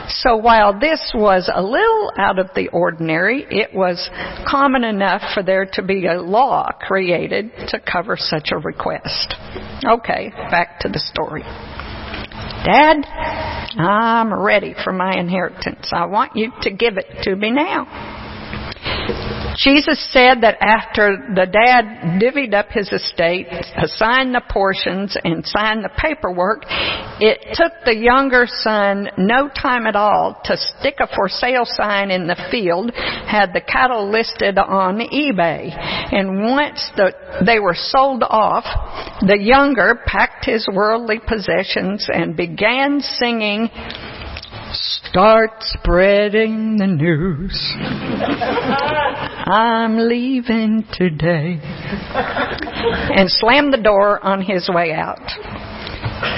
So 0.09 0.37
while 0.37 0.79
this 0.79 1.13
was 1.15 1.51
a 1.53 1.63
little 1.63 2.13
out 2.17 2.39
of 2.39 2.51
the 2.55 2.69
ordinary, 2.69 3.45
it 3.51 3.75
was 3.75 4.09
common 4.49 4.85
enough 4.85 5.23
for 5.35 5.43
there 5.43 5.67
to 5.73 5.83
be 5.83 6.07
a 6.07 6.21
law 6.21 6.71
created 6.81 7.51
to 7.69 7.81
cover 7.81 8.17
such 8.17 8.51
a 8.53 8.59
request. 8.59 9.35
Okay, 9.85 10.31
back 10.51 10.81
to 10.81 10.89
the 10.89 11.01
story. 11.01 11.43
Dad, 12.65 13.05
I'm 13.79 14.33
ready 14.33 14.75
for 14.85 14.93
my 14.93 15.19
inheritance. 15.19 15.91
I 15.93 16.07
want 16.07 16.37
you 16.37 16.53
to 16.63 16.71
give 16.71 16.99
it 16.99 17.07
to 17.25 17.35
me 17.35 17.51
now. 17.51 17.87
Jesus 19.57 19.99
said 20.13 20.43
that 20.43 20.59
after 20.61 21.17
the 21.35 21.47
dad 21.47 22.21
divvied 22.21 22.55
up 22.55 22.69
his 22.71 22.91
estate, 22.93 23.47
assigned 23.77 24.35
the 24.35 24.43
portions, 24.51 25.17
and 25.25 25.45
signed 25.47 25.85
the 25.85 25.91
paperwork, 25.97 26.65
it 27.21 27.55
took 27.55 27.73
the 27.85 27.97
younger 27.97 28.47
son 28.47 29.09
no 29.19 29.49
time 29.49 29.87
at 29.87 29.97
all 29.97 30.41
to 30.45 30.57
stick 30.57 30.97
a 31.01 31.07
for 31.15 31.29
sale 31.29 31.65
sign 31.65 32.11
in 32.11 32.27
the 32.27 32.37
field, 32.51 32.93
had 32.95 33.53
the 33.53 33.61
cattle 33.61 34.11
listed 34.11 34.59
on 34.59 34.99
eBay. 34.99 35.71
And 36.13 36.43
once 36.43 36.91
the, 36.97 37.13
they 37.45 37.59
were 37.59 37.77
sold 37.77 38.23
off, 38.23 38.65
the 39.27 39.39
younger 39.39 40.01
packed 40.07 40.45
his 40.45 40.67
worldly 40.73 41.21
possessions 41.27 42.07
and 42.09 42.37
began 42.37 43.01
singing, 43.01 43.69
Start 44.73 45.51
spreading 45.63 46.77
the 46.77 46.87
news. 46.87 47.75
I'm 49.47 50.09
leaving 50.09 50.87
today. 50.93 51.59
And 51.61 53.29
slammed 53.29 53.73
the 53.73 53.83
door 53.83 54.25
on 54.25 54.41
his 54.41 54.69
way 54.73 54.93
out. 54.93 55.19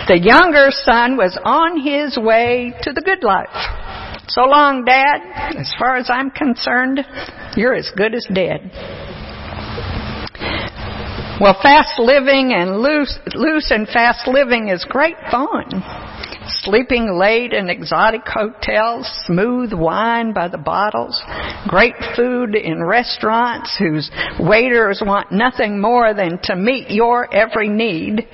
The 0.09 0.18
younger 0.18 0.68
son 0.70 1.18
was 1.18 1.39
on 1.45 1.80
his 1.80 2.16
way 2.16 2.72
to 2.83 2.93
the 2.93 3.03
good 3.03 3.22
life. 3.22 3.49
So 4.28 4.43
long, 4.45 4.85
Dad. 4.87 5.20
As 5.59 5.74
far 5.78 5.97
as 5.97 6.09
I'm 6.09 6.30
concerned, 6.30 7.01
you're 7.55 7.74
as 7.74 7.91
good 7.97 8.14
as 8.14 8.26
dead. 8.33 8.70
Well, 11.39 11.59
fast 11.61 11.99
living 11.99 12.55
and 12.55 12.80
loose, 12.80 13.18
loose 13.35 13.70
and 13.70 13.87
fast 13.89 14.26
living 14.26 14.68
is 14.68 14.87
great 14.89 15.16
fun 15.30 15.83
sleeping 16.62 17.18
late 17.18 17.52
in 17.52 17.68
exotic 17.68 18.22
hotels, 18.24 19.10
smooth 19.26 19.72
wine 19.72 20.32
by 20.32 20.48
the 20.48 20.58
bottles, 20.58 21.20
great 21.66 21.94
food 22.16 22.54
in 22.54 22.82
restaurants 22.84 23.74
whose 23.78 24.10
waiters 24.38 25.02
want 25.04 25.32
nothing 25.32 25.80
more 25.80 26.14
than 26.14 26.38
to 26.44 26.54
meet 26.54 26.88
your 26.90 27.32
every 27.34 27.68
need, 27.68 28.28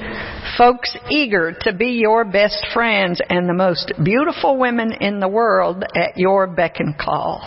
folks 0.58 0.96
eager 1.10 1.52
to 1.60 1.72
be 1.72 1.92
your 1.92 2.24
best 2.24 2.66
friends 2.72 3.20
and 3.30 3.48
the 3.48 3.54
most 3.54 3.92
beautiful 4.04 4.58
women 4.58 4.92
in 4.92 5.20
the 5.20 5.28
world 5.28 5.82
at 5.94 6.16
your 6.16 6.46
beck 6.46 6.80
and 6.80 6.98
call. 6.98 7.40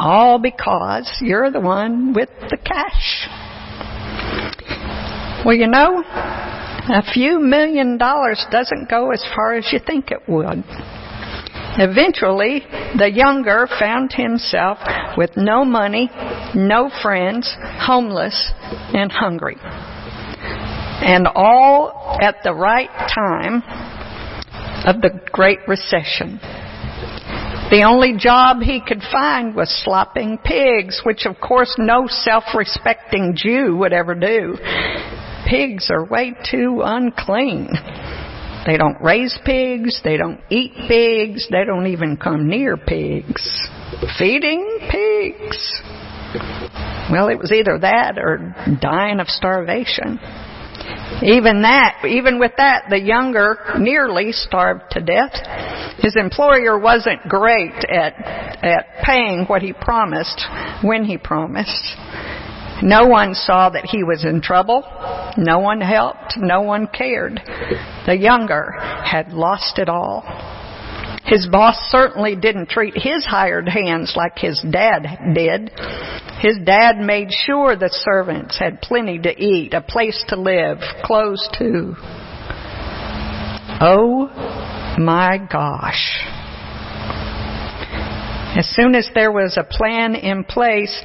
All 0.00 0.38
because 0.38 1.12
you're 1.20 1.50
the 1.50 1.60
one 1.60 2.12
with 2.14 2.28
the 2.50 2.56
cash. 2.56 3.26
Well, 5.44 5.56
you 5.56 5.66
know, 5.66 6.02
a 6.88 7.02
few 7.12 7.38
million 7.38 7.98
dollars 7.98 8.44
doesn't 8.50 8.88
go 8.88 9.10
as 9.10 9.24
far 9.34 9.54
as 9.54 9.68
you 9.72 9.78
think 9.78 10.10
it 10.10 10.22
would. 10.28 10.64
Eventually, 11.80 12.64
the 12.96 13.10
younger 13.12 13.68
found 13.78 14.12
himself 14.12 14.78
with 15.16 15.30
no 15.36 15.64
money 15.64 16.10
no 16.54 16.90
friends, 17.02 17.54
homeless, 17.60 18.52
and 18.94 19.12
hungry. 19.12 19.56
And 19.60 21.26
all 21.26 22.18
at 22.20 22.36
the 22.42 22.54
right 22.54 22.90
time 23.14 23.62
of 24.84 25.00
the 25.00 25.20
Great 25.32 25.60
Recession. 25.68 26.40
The 27.70 27.84
only 27.86 28.16
job 28.18 28.62
he 28.62 28.80
could 28.84 29.02
find 29.12 29.54
was 29.54 29.68
slopping 29.84 30.38
pigs, 30.38 31.02
which 31.04 31.26
of 31.26 31.38
course 31.40 31.74
no 31.78 32.06
self-respecting 32.08 33.34
Jew 33.36 33.76
would 33.76 33.92
ever 33.92 34.14
do. 34.14 34.56
Pigs 35.48 35.90
are 35.90 36.04
way 36.04 36.34
too 36.50 36.82
unclean. 36.84 37.68
They 38.66 38.76
don't 38.76 39.00
raise 39.00 39.38
pigs, 39.46 40.00
they 40.04 40.18
don't 40.18 40.40
eat 40.50 40.72
pigs, 40.86 41.48
they 41.50 41.64
don't 41.64 41.86
even 41.86 42.18
come 42.18 42.48
near 42.48 42.76
pigs. 42.76 43.68
Feeding 44.18 44.78
pigs. 44.90 45.82
Well, 47.10 47.28
it 47.28 47.38
was 47.38 47.50
either 47.50 47.78
that 47.78 48.18
or 48.18 48.54
dying 48.80 49.20
of 49.20 49.28
starvation. 49.28 50.18
Even 51.22 51.62
that, 51.62 52.04
even 52.06 52.38
with 52.38 52.52
that, 52.58 52.84
the 52.90 53.00
younger 53.00 53.56
nearly 53.78 54.32
starved 54.32 54.82
to 54.90 55.00
death. 55.00 55.32
His 55.98 56.14
employer 56.16 56.78
wasn't 56.78 57.22
great 57.22 57.72
at, 57.90 58.14
at 58.62 59.02
paying 59.02 59.46
what 59.46 59.62
he 59.62 59.72
promised 59.72 60.44
when 60.82 61.04
he 61.04 61.16
promised. 61.16 61.96
No 62.82 63.06
one 63.06 63.34
saw 63.34 63.70
that 63.70 63.84
he 63.84 64.04
was 64.04 64.24
in 64.24 64.40
trouble. 64.40 64.84
No 65.36 65.58
one 65.58 65.80
helped. 65.80 66.36
No 66.36 66.62
one 66.62 66.86
cared. 66.86 67.40
The 68.06 68.16
younger 68.16 68.72
had 68.78 69.32
lost 69.32 69.78
it 69.78 69.88
all. 69.88 70.22
His 71.24 71.46
boss 71.46 71.76
certainly 71.90 72.36
didn't 72.36 72.70
treat 72.70 72.94
his 72.96 73.26
hired 73.26 73.68
hands 73.68 74.14
like 74.16 74.38
his 74.38 74.64
dad 74.70 75.34
did. 75.34 75.70
His 76.40 76.56
dad 76.64 76.98
made 76.98 77.28
sure 77.30 77.76
the 77.76 77.90
servants 77.90 78.58
had 78.58 78.80
plenty 78.80 79.18
to 79.18 79.38
eat, 79.38 79.74
a 79.74 79.82
place 79.82 80.24
to 80.28 80.40
live, 80.40 80.78
clothes 81.02 81.46
too. 81.58 81.94
Oh 83.80 84.30
my 84.98 85.38
gosh. 85.50 86.37
As 88.58 88.66
soon 88.74 88.96
as 88.96 89.08
there 89.14 89.30
was 89.30 89.56
a 89.56 89.62
plan 89.62 90.16
in 90.16 90.42
place, 90.42 91.00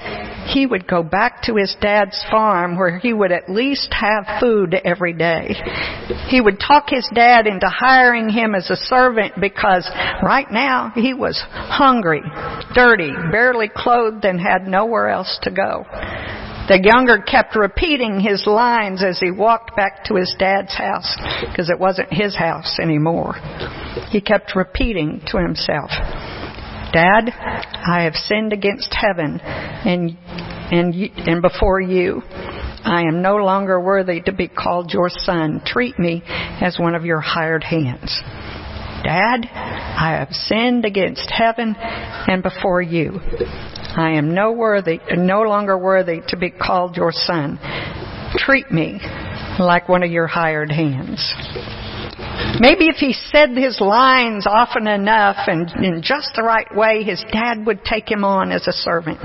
he 0.47 0.65
would 0.65 0.87
go 0.87 1.03
back 1.03 1.43
to 1.43 1.55
his 1.55 1.75
dad's 1.79 2.19
farm 2.31 2.75
where 2.75 2.97
he 2.97 3.13
would 3.13 3.31
at 3.31 3.47
least 3.47 3.93
have 3.93 4.39
food 4.39 4.73
every 4.73 5.13
day. 5.13 5.53
He 6.29 6.41
would 6.41 6.59
talk 6.59 6.89
his 6.89 7.07
dad 7.13 7.45
into 7.45 7.67
hiring 7.69 8.29
him 8.29 8.55
as 8.55 8.71
a 8.71 8.75
servant 8.75 9.33
because 9.39 9.87
right 10.23 10.49
now 10.49 10.93
he 10.95 11.13
was 11.13 11.39
hungry, 11.51 12.23
dirty, 12.73 13.11
barely 13.31 13.69
clothed, 13.69 14.25
and 14.25 14.41
had 14.41 14.65
nowhere 14.65 15.09
else 15.09 15.37
to 15.43 15.51
go. 15.51 15.85
The 16.65 16.81
younger 16.81 17.19
kept 17.19 17.55
repeating 17.55 18.19
his 18.19 18.47
lines 18.47 19.03
as 19.03 19.19
he 19.19 19.29
walked 19.29 19.75
back 19.75 20.05
to 20.05 20.15
his 20.15 20.33
dad's 20.39 20.73
house 20.73 21.13
because 21.41 21.69
it 21.69 21.77
wasn't 21.77 22.11
his 22.11 22.35
house 22.35 22.79
anymore. 22.81 23.35
He 24.09 24.21
kept 24.21 24.55
repeating 24.55 25.21
to 25.27 25.37
himself, 25.37 25.91
Dad, 26.93 27.31
I 27.31 28.03
have 28.03 28.13
sinned 28.13 28.53
against 28.53 28.93
heaven 28.93 29.39
and, 29.41 30.15
and, 30.71 30.93
and 30.93 31.41
before 31.41 31.81
you. 31.81 32.21
I 32.85 33.01
am 33.07 33.23
no 33.23 33.37
longer 33.37 33.79
worthy 33.79 34.21
to 34.21 34.31
be 34.31 34.47
called 34.47 34.91
your 34.93 35.09
son. 35.09 35.61
Treat 35.65 35.97
me 35.97 36.21
as 36.25 36.77
one 36.77 36.93
of 36.93 37.03
your 37.03 37.19
hired 37.19 37.63
hands. 37.63 38.21
Dad, 39.03 39.47
I 39.51 40.17
have 40.19 40.31
sinned 40.31 40.85
against 40.85 41.31
heaven 41.31 41.75
and 41.77 42.43
before 42.43 42.81
you. 42.81 43.19
I 43.95 44.11
am 44.11 44.35
no 44.35 44.51
worthy, 44.51 44.99
no 45.15 45.41
longer 45.41 45.77
worthy 45.77 46.21
to 46.27 46.37
be 46.37 46.51
called 46.51 46.95
your 46.95 47.11
son. 47.11 47.57
Treat 48.37 48.71
me 48.71 48.99
like 49.59 49.89
one 49.89 50.03
of 50.03 50.11
your 50.11 50.27
hired 50.27 50.71
hands. 50.71 51.33
Maybe 52.59 52.87
if 52.87 52.97
he 52.97 53.13
said 53.13 53.51
his 53.51 53.79
lines 53.81 54.45
often 54.47 54.87
enough 54.87 55.37
and 55.47 55.69
in 55.83 56.01
just 56.01 56.31
the 56.35 56.43
right 56.43 56.67
way, 56.75 57.03
his 57.03 57.23
dad 57.31 57.65
would 57.65 57.83
take 57.83 58.09
him 58.09 58.23
on 58.23 58.51
as 58.51 58.67
a 58.67 58.71
servant. 58.71 59.21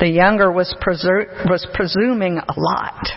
The 0.00 0.08
younger 0.08 0.50
was, 0.50 0.74
presu- 0.80 1.48
was 1.48 1.66
presuming 1.72 2.38
a 2.38 2.54
lot. 2.56 3.08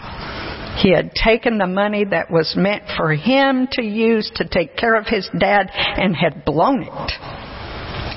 He 0.78 0.93
had 0.93 1.14
taken 1.14 1.58
the 1.58 1.68
money 1.68 2.06
that 2.06 2.30
was 2.30 2.53
meant 2.58 2.84
for 2.97 3.14
him 3.14 3.68
to 3.72 3.82
use 3.84 4.30
to 4.36 4.47
take 4.47 4.76
care 4.76 4.95
of 4.95 5.08
his 5.08 5.30
dad 5.39 5.72
and 5.74 6.16
had 6.16 6.45
blown 6.45 6.84
it. 6.84 7.12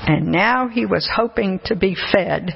And 0.07 0.31
now 0.31 0.67
he 0.67 0.85
was 0.85 1.09
hoping 1.11 1.59
to 1.65 1.75
be 1.75 1.95
fed, 2.11 2.51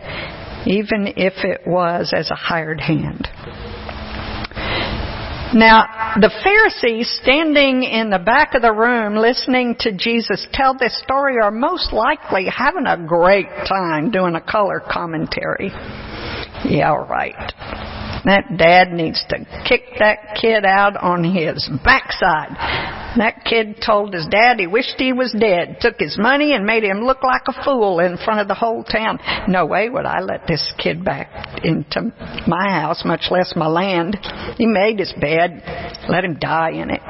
even 0.66 1.08
if 1.16 1.34
it 1.44 1.62
was 1.66 2.14
as 2.16 2.30
a 2.32 2.36
hired 2.36 2.80
hand. 2.80 3.28
Now, 5.54 6.16
the 6.20 6.32
Pharisees 6.44 7.20
standing 7.22 7.84
in 7.84 8.10
the 8.10 8.18
back 8.18 8.56
of 8.56 8.64
the 8.64 8.74
room 8.74 9.16
listening 9.16 9.76
to 9.82 9.92
Jesus 9.96 10.48
tell 10.52 10.74
this 10.74 11.00
story 11.04 11.36
are 11.40 11.52
most 11.52 11.94
likely 11.94 12.48
having 12.50 12.88
a 12.88 12.98
great 13.06 13.46
time 13.68 14.10
doing 14.10 14.34
a 14.34 14.42
color 14.42 14.82
commentary. 14.82 15.70
Yeah, 16.66 16.96
right. 17.08 17.54
That 18.26 18.58
dad 18.58 18.94
needs 18.94 19.24
to 19.30 19.46
kick 19.68 19.84
that 20.00 20.40
kid 20.42 20.66
out 20.66 20.98
on 20.98 21.24
his 21.24 21.70
backside. 21.84 22.58
That 23.18 23.46
kid 23.46 23.78
told 23.86 24.14
his 24.14 24.26
dad 24.28 24.60
he 24.60 24.66
wished 24.66 24.96
he 24.98 25.14
was 25.14 25.36
dead, 25.38 25.78
took 25.80 26.00
his 26.00 26.18
money 26.18 26.54
and 26.54 26.66
made 26.66 26.84
him 26.84 27.02
look 27.02 27.22
like 27.22 27.44
a 27.48 27.64
fool 27.64 28.00
in 28.00 28.18
front 28.18 28.40
of 28.40 28.48
the 28.48 28.56
whole 28.56 28.84
town. 28.84 29.20
No 29.48 29.66
way 29.66 29.88
would 29.90 30.06
I 30.06 30.22
let 30.22 30.48
this 30.48 30.74
kid 30.80 31.06
back 31.06 31.60
into 31.64 32.12
my 32.48 32.70
house, 32.70 33.04
much 33.06 33.28
less 33.30 33.54
my 33.56 33.68
land. 33.68 34.18
He 34.58 34.66
made 34.66 35.00
his 35.00 35.14
bed, 35.20 35.62
let 36.10 36.26
him 36.26 36.40
die 36.40 36.72
in 36.72 36.90
it. 36.90 37.02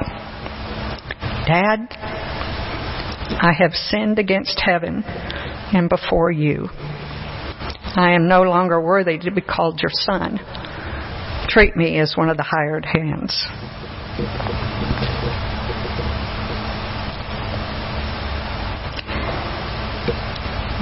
Dad, 1.48 1.88
I 3.42 3.54
have 3.58 3.74
sinned 3.74 4.20
against 4.20 4.60
heaven 4.60 5.04
and 5.06 5.90
before 5.90 6.32
you. 6.32 6.68
I 7.96 8.12
am 8.14 8.28
no 8.28 8.42
longer 8.42 8.82
worthy 8.82 9.20
to 9.20 9.32
be 9.32 9.42
called 9.42 9.80
your 9.82 9.92
son. 9.92 10.40
Treat 11.48 11.76
me 11.76 12.00
as 12.00 12.16
one 12.18 12.30
of 12.30 12.38
the 12.38 12.44
hired 12.44 12.86
hands. 12.86 13.46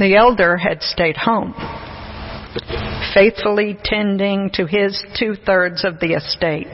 The 0.01 0.15
elder 0.15 0.57
had 0.57 0.81
stayed 0.81 1.15
home, 1.15 1.53
faithfully 3.13 3.77
tending 3.83 4.49
to 4.55 4.65
his 4.65 4.99
two 5.15 5.35
thirds 5.35 5.85
of 5.85 5.99
the 5.99 6.13
estate, 6.13 6.65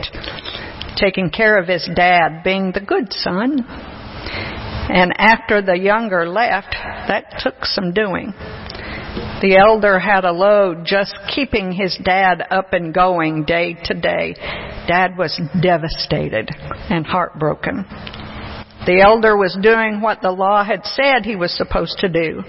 taking 0.95 1.29
care 1.29 1.57
of 1.57 1.67
his 1.67 1.89
dad, 1.93 2.41
being 2.45 2.71
the 2.71 2.79
good 2.79 3.11
son. 3.11 3.65
And 3.67 5.11
after 5.17 5.61
the 5.61 5.77
younger 5.77 6.29
left, 6.29 6.71
that 6.71 7.41
took 7.43 7.65
some 7.65 7.93
doing. 7.93 8.31
The 9.41 9.57
elder 9.61 9.99
had 9.99 10.23
a 10.23 10.31
load 10.31 10.85
just 10.85 11.13
keeping 11.35 11.73
his 11.73 11.99
dad 12.01 12.41
up 12.49 12.71
and 12.71 12.93
going 12.93 13.43
day 13.43 13.75
to 13.83 13.93
day. 13.93 14.35
Dad 14.87 15.17
was 15.17 15.37
devastated 15.61 16.49
and 16.89 17.05
heartbroken. 17.05 17.83
The 18.85 19.03
elder 19.05 19.35
was 19.35 19.57
doing 19.61 19.99
what 19.99 20.21
the 20.21 20.31
law 20.31 20.63
had 20.63 20.85
said 20.85 21.25
he 21.25 21.35
was 21.35 21.51
supposed 21.51 21.97
to 21.99 22.07
do, 22.07 22.41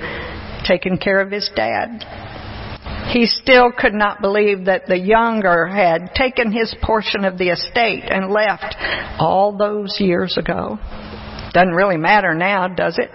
taking 0.68 0.98
care 0.98 1.20
of 1.20 1.30
his 1.30 1.50
dad. 1.56 2.04
He 3.12 3.26
still 3.26 3.72
could 3.72 3.94
not 3.94 4.20
believe 4.20 4.66
that 4.66 4.86
the 4.86 4.98
younger 4.98 5.66
had 5.66 6.14
taken 6.14 6.52
his 6.52 6.74
portion 6.82 7.24
of 7.24 7.38
the 7.38 7.48
estate 7.48 8.04
and 8.04 8.30
left 8.30 8.76
all 9.18 9.56
those 9.56 9.96
years 9.98 10.36
ago. 10.36 10.78
Doesn't 11.54 11.74
really 11.74 11.96
matter 11.96 12.34
now, 12.34 12.68
does 12.68 12.98
it? 12.98 13.10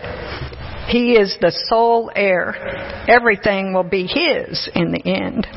He 0.90 1.14
is 1.14 1.38
the 1.40 1.52
sole 1.70 2.12
heir. 2.16 2.56
Everything 3.08 3.74
will 3.74 3.84
be 3.84 4.08
his 4.08 4.70
in 4.74 4.92
the 4.92 5.02
end. 5.06 5.48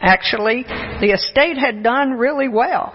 Actually, 0.00 0.64
the 1.00 1.12
estate 1.14 1.56
had 1.56 1.82
done 1.82 2.10
really 2.12 2.48
well. 2.48 2.92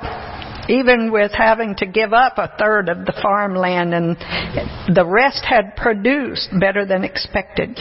Even 0.69 1.11
with 1.11 1.31
having 1.33 1.75
to 1.75 1.85
give 1.85 2.13
up 2.13 2.37
a 2.37 2.53
third 2.57 2.87
of 2.87 3.05
the 3.05 3.13
farmland 3.21 3.93
and 3.93 4.15
the 4.95 5.05
rest 5.05 5.43
had 5.43 5.75
produced 5.75 6.49
better 6.59 6.85
than 6.85 7.03
expected. 7.03 7.75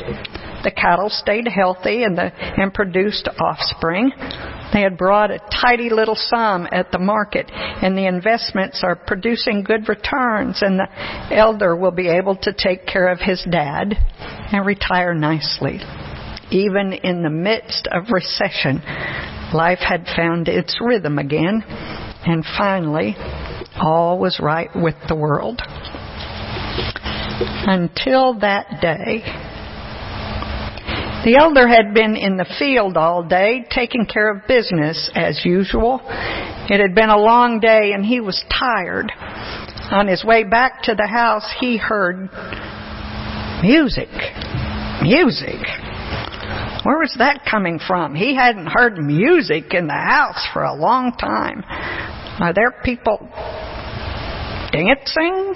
The 0.65 0.73
cattle 0.73 1.09
stayed 1.09 1.47
healthy 1.47 2.03
and, 2.05 2.17
the, 2.17 2.33
and 2.35 2.75
produced 2.75 3.29
offspring. 3.39 4.11
They 4.73 4.81
had 4.81 4.97
brought 4.97 5.31
a 5.31 5.39
tidy 5.51 5.91
little 5.91 6.17
sum 6.17 6.67
at 6.73 6.91
the 6.91 6.99
market 6.99 7.51
and 7.53 7.97
the 7.97 8.07
investments 8.07 8.83
are 8.83 8.97
producing 8.97 9.63
good 9.63 9.89
returns 9.89 10.63
and 10.63 10.79
the 10.79 10.89
elder 11.31 11.77
will 11.77 11.91
be 11.91 12.09
able 12.09 12.37
to 12.37 12.53
take 12.53 12.87
care 12.87 13.09
of 13.09 13.21
his 13.21 13.47
dad 13.51 13.95
and 14.53 14.67
retire 14.67 15.15
nicely. 15.15 15.79
Even 16.51 16.93
in 16.93 17.23
the 17.23 17.31
midst 17.31 17.89
of 17.93 18.11
recession, 18.11 18.83
life 19.55 19.81
had 19.81 20.07
found 20.17 20.49
its 20.49 20.79
rhythm 20.81 21.19
again 21.19 21.63
and 22.25 22.45
finally 22.59 23.17
all 23.77 24.19
was 24.19 24.41
right 24.41 24.71
with 24.75 24.95
the 25.09 25.17
world. 25.17 25.61
Until 27.67 28.39
that 28.41 28.81
day, 28.81 29.23
The 31.25 31.37
elder 31.37 31.69
had 31.69 31.95
been 31.95 32.17
in 32.17 32.37
the 32.37 32.47
field 32.59 32.97
all 32.97 33.23
day, 33.23 33.65
taking 33.71 34.07
care 34.07 34.29
of 34.29 34.45
business 34.49 35.09
as 35.15 35.45
usual. 35.45 36.01
It 36.69 36.81
had 36.81 36.97
been 36.97 37.11
a 37.11 37.17
long 37.17 37.61
day 37.61 37.93
and 37.95 38.05
he 38.05 38.19
was 38.19 38.43
tired. 38.51 39.13
On 39.93 40.09
his 40.09 40.25
way 40.25 40.43
back 40.43 40.83
to 40.83 40.97
the 40.97 41.07
house, 41.07 41.47
he 41.61 41.77
heard 41.77 42.29
music. 43.63 44.11
Music. 45.03 45.63
Where 46.85 46.99
was 46.99 47.15
that 47.19 47.45
coming 47.49 47.79
from? 47.79 48.15
He 48.15 48.35
hadn't 48.35 48.67
heard 48.67 48.99
music 48.99 49.73
in 49.73 49.87
the 49.87 49.93
house 49.93 50.45
for 50.53 50.65
a 50.65 50.75
long 50.75 51.13
time. 51.13 51.63
Are 52.41 52.53
there 52.53 52.73
people 52.83 53.19
dancing? 54.73 55.55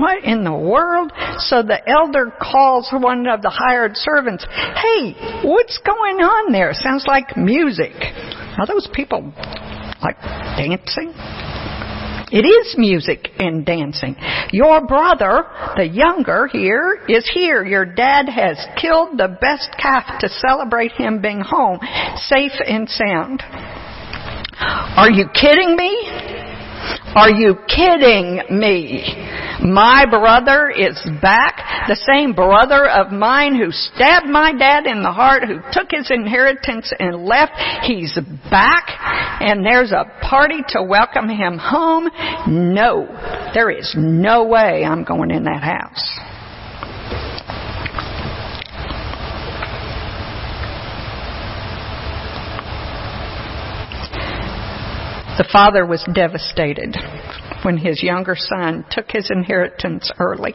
What 0.00 0.22
in 0.24 0.44
the 0.44 0.52
world? 0.52 1.10
So 1.38 1.62
the 1.62 1.80
elder 1.88 2.32
calls 2.40 2.88
one 2.92 3.26
of 3.26 3.42
the 3.42 3.50
hired 3.50 3.96
servants. 3.96 4.46
Hey, 4.48 5.14
what's 5.42 5.78
going 5.78 6.16
on 6.16 6.52
there? 6.52 6.72
Sounds 6.72 7.04
like 7.08 7.36
music. 7.36 7.94
Are 8.58 8.66
those 8.66 8.88
people 8.92 9.32
like 10.02 10.20
dancing? 10.56 11.14
It 12.32 12.44
is 12.44 12.74
music 12.76 13.28
and 13.38 13.64
dancing. 13.64 14.16
Your 14.52 14.84
brother, 14.84 15.44
the 15.76 15.86
younger 15.86 16.48
here, 16.48 17.04
is 17.08 17.28
here. 17.32 17.64
Your 17.64 17.84
dad 17.84 18.28
has 18.28 18.58
killed 18.80 19.16
the 19.16 19.38
best 19.40 19.70
calf 19.78 20.18
to 20.20 20.28
celebrate 20.28 20.92
him 20.92 21.22
being 21.22 21.40
home, 21.40 21.78
safe 22.16 22.52
and 22.66 22.88
sound. 22.88 23.42
Are 24.58 25.10
you 25.10 25.26
kidding 25.34 25.76
me? 25.76 26.35
Are 27.14 27.30
you 27.30 27.56
kidding 27.66 28.42
me? 28.50 29.02
My 29.62 30.04
brother 30.08 30.70
is 30.70 31.00
back, 31.22 31.88
the 31.88 31.96
same 31.96 32.34
brother 32.34 32.86
of 32.86 33.10
mine 33.10 33.56
who 33.56 33.70
stabbed 33.70 34.26
my 34.26 34.52
dad 34.52 34.86
in 34.86 35.02
the 35.02 35.12
heart, 35.12 35.44
who 35.44 35.60
took 35.72 35.90
his 35.90 36.10
inheritance 36.10 36.92
and 36.98 37.24
left. 37.24 37.52
He's 37.82 38.18
back, 38.50 38.90
and 39.40 39.64
there's 39.64 39.92
a 39.92 40.04
party 40.28 40.62
to 40.70 40.82
welcome 40.82 41.28
him 41.28 41.58
home. 41.58 42.10
No, 42.46 43.06
there 43.54 43.70
is 43.70 43.94
no 43.96 44.44
way 44.44 44.84
I'm 44.84 45.04
going 45.04 45.30
in 45.30 45.44
that 45.44 45.62
house. 45.62 46.25
The 55.38 55.48
father 55.52 55.84
was 55.84 56.02
devastated 56.14 56.96
when 57.62 57.76
his 57.76 58.02
younger 58.02 58.34
son 58.36 58.86
took 58.90 59.10
his 59.10 59.30
inheritance 59.30 60.10
early. 60.18 60.54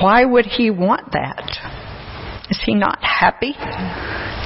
Why 0.00 0.24
would 0.24 0.46
he 0.46 0.70
want 0.70 1.12
that? 1.12 2.48
Is 2.50 2.60
he 2.64 2.74
not 2.74 2.98
happy? 3.02 3.54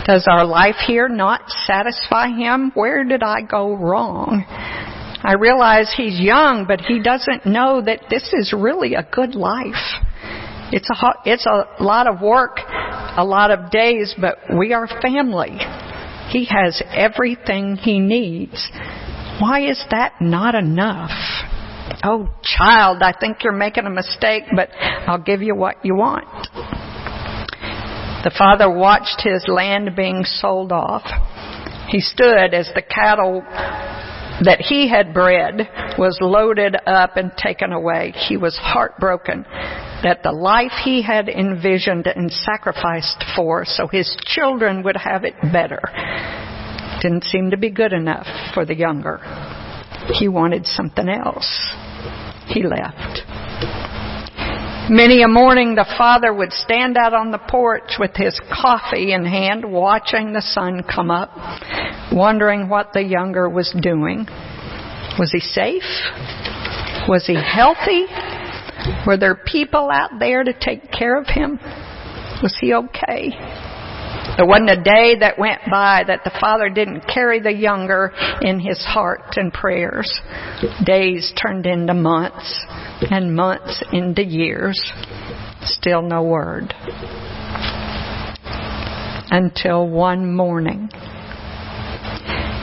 Does 0.07 0.27
our 0.29 0.45
life 0.45 0.77
here 0.87 1.09
not 1.09 1.49
satisfy 1.65 2.29
him? 2.29 2.73
Where 2.75 3.05
did 3.05 3.23
I 3.23 3.41
go 3.41 3.75
wrong? 3.75 4.45
I 5.25 5.35
realize 5.39 5.95
he's 5.97 6.19
young, 6.19 6.67
but 6.67 6.81
he 6.81 7.01
doesn't 7.01 7.47
know 7.47 7.81
that 7.81 8.01
this 8.11 8.33
is 8.33 8.53
really 8.53 8.95
a 8.95 9.07
good 9.13 9.35
life. 9.35 10.03
It's 10.73 10.91
a, 10.91 11.13
it's 11.25 11.47
a 11.47 11.83
lot 11.83 12.07
of 12.07 12.21
work, 12.21 12.59
a 12.67 13.25
lot 13.25 13.51
of 13.51 13.71
days, 13.71 14.15
but 14.21 14.39
we 14.59 14.73
are 14.73 14.89
family. 15.01 15.59
He 16.33 16.47
has 16.47 16.83
everything 16.95 17.77
he 17.77 18.01
needs. 18.01 18.71
Why 19.39 19.69
is 19.69 19.85
that 19.91 20.15
not 20.19 20.55
enough? 20.55 21.11
Oh, 22.03 22.31
child, 22.43 23.03
I 23.03 23.13
think 23.13 23.45
you're 23.45 23.53
making 23.53 23.85
a 23.85 23.91
mistake, 23.91 24.45
but 24.57 24.71
I'll 25.07 25.23
give 25.23 25.43
you 25.43 25.55
what 25.55 25.85
you 25.85 25.95
want. 25.95 26.25
The 28.25 28.33
father 28.39 28.71
watched 28.71 29.21
his 29.23 29.45
land 29.47 29.91
being 29.95 30.25
sold 30.25 30.73
off. 30.73 31.03
He 31.89 32.01
stood 32.01 32.55
as 32.55 32.71
the 32.75 32.83
cattle 32.83 33.43
that 34.45 34.61
he 34.61 34.89
had 34.89 35.15
bred 35.15 35.69
was 35.99 36.19
loaded 36.21 36.77
up 36.87 37.17
and 37.17 37.33
taken 37.37 37.73
away. 37.73 38.13
He 38.29 38.37
was 38.37 38.57
heartbroken 38.57 39.45
that 40.03 40.23
the 40.23 40.33
life 40.33 40.73
he 40.85 41.03
had 41.03 41.29
envisioned 41.29 42.07
and 42.07 42.33
sacrificed 42.33 43.25
for 43.37 43.65
so 43.65 43.87
his 43.87 44.17
children 44.25 44.83
would 44.83 44.97
have 44.97 45.25
it 45.25 45.35
better 45.53 45.81
didn't 47.03 47.25
seem 47.25 47.51
to 47.51 47.57
be 47.57 47.69
good 47.69 47.93
enough 47.93 48.27
for 48.55 48.65
the 48.65 48.77
younger. 48.77 49.19
He 50.15 50.29
wanted 50.29 50.67
something 50.67 51.09
else. 51.09 51.75
He 52.47 52.63
left. 52.63 54.02
Many 54.91 55.23
a 55.23 55.29
morning 55.29 55.77
the 55.77 55.87
father 55.97 56.35
would 56.35 56.53
stand 56.53 56.97
out 56.97 57.15
on 57.15 57.31
the 57.31 57.39
porch 57.39 57.99
with 58.01 58.17
his 58.17 58.39
coffee 58.51 59.13
in 59.13 59.25
hand, 59.25 59.65
watching 59.65 60.33
the 60.33 60.43
sun 60.43 60.83
come 60.83 61.09
up, 61.09 61.31
wondering 62.13 62.69
what 62.69 62.93
the 62.93 63.03
younger 63.03 63.49
was 63.49 63.73
doing. 63.81 64.27
Was 65.21 65.31
he 65.31 65.39
safe? 65.39 65.85
Was 67.09 67.27
he 67.27 67.37
healthy? 67.37 68.07
Were 69.07 69.17
there 69.17 69.37
people 69.37 69.89
out 69.89 70.19
there 70.19 70.43
to 70.43 70.53
take 70.53 70.91
care 70.91 71.17
of 71.17 71.29
him? 71.29 71.61
Was 72.43 72.57
he 72.61 72.75
okay? 72.75 73.31
There 74.37 74.47
wasn't 74.47 74.71
a 74.71 74.83
day 74.83 75.17
that 75.21 75.39
went 75.39 75.61
by 75.71 76.05
that 76.07 76.25
the 76.25 76.33
father 76.41 76.69
didn't 76.69 77.07
carry 77.07 77.41
the 77.41 77.53
younger 77.53 78.13
in 78.41 78.61
his 78.61 78.83
heart 78.83 79.37
and 79.37 79.53
prayers. 79.53 80.21
Days 80.85 81.33
turned 81.41 81.67
into 81.67 81.95
months, 81.95 82.65
and 83.11 83.35
months 83.35 83.83
into 83.93 84.25
years. 84.25 84.93
Still 85.63 86.03
no 86.03 86.23
word. 86.23 86.75
Until 89.31 89.89
one 89.89 90.35
morning. 90.35 90.89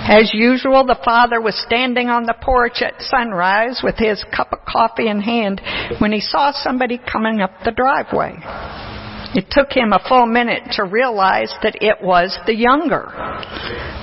As 0.10 0.34
usual, 0.34 0.86
the 0.86 1.00
father 1.06 1.40
was 1.40 1.56
standing 1.68 2.10
on 2.10 2.24
the 2.24 2.34
porch 2.34 2.82
at 2.82 3.00
sunrise 3.00 3.82
with 3.84 3.96
his 3.98 4.24
cup 4.36 4.52
of 4.52 4.66
coffee 4.66 5.08
in 5.08 5.22
hand 5.22 5.62
when 6.00 6.12
he 6.12 6.20
saw 6.20 6.52
somebody 6.52 6.98
coming 6.98 7.42
up 7.42 7.52
the 7.64 7.72
driveway. 7.72 8.34
It 9.36 9.46
took 9.52 9.72
him 9.72 9.94
a 9.94 10.04
full 10.08 10.26
minute 10.26 10.64
to 10.74 10.86
realize 10.86 11.54
that 11.62 11.82
it 11.82 12.02
was 12.02 12.38
the 12.48 12.56
younger. 12.56 13.12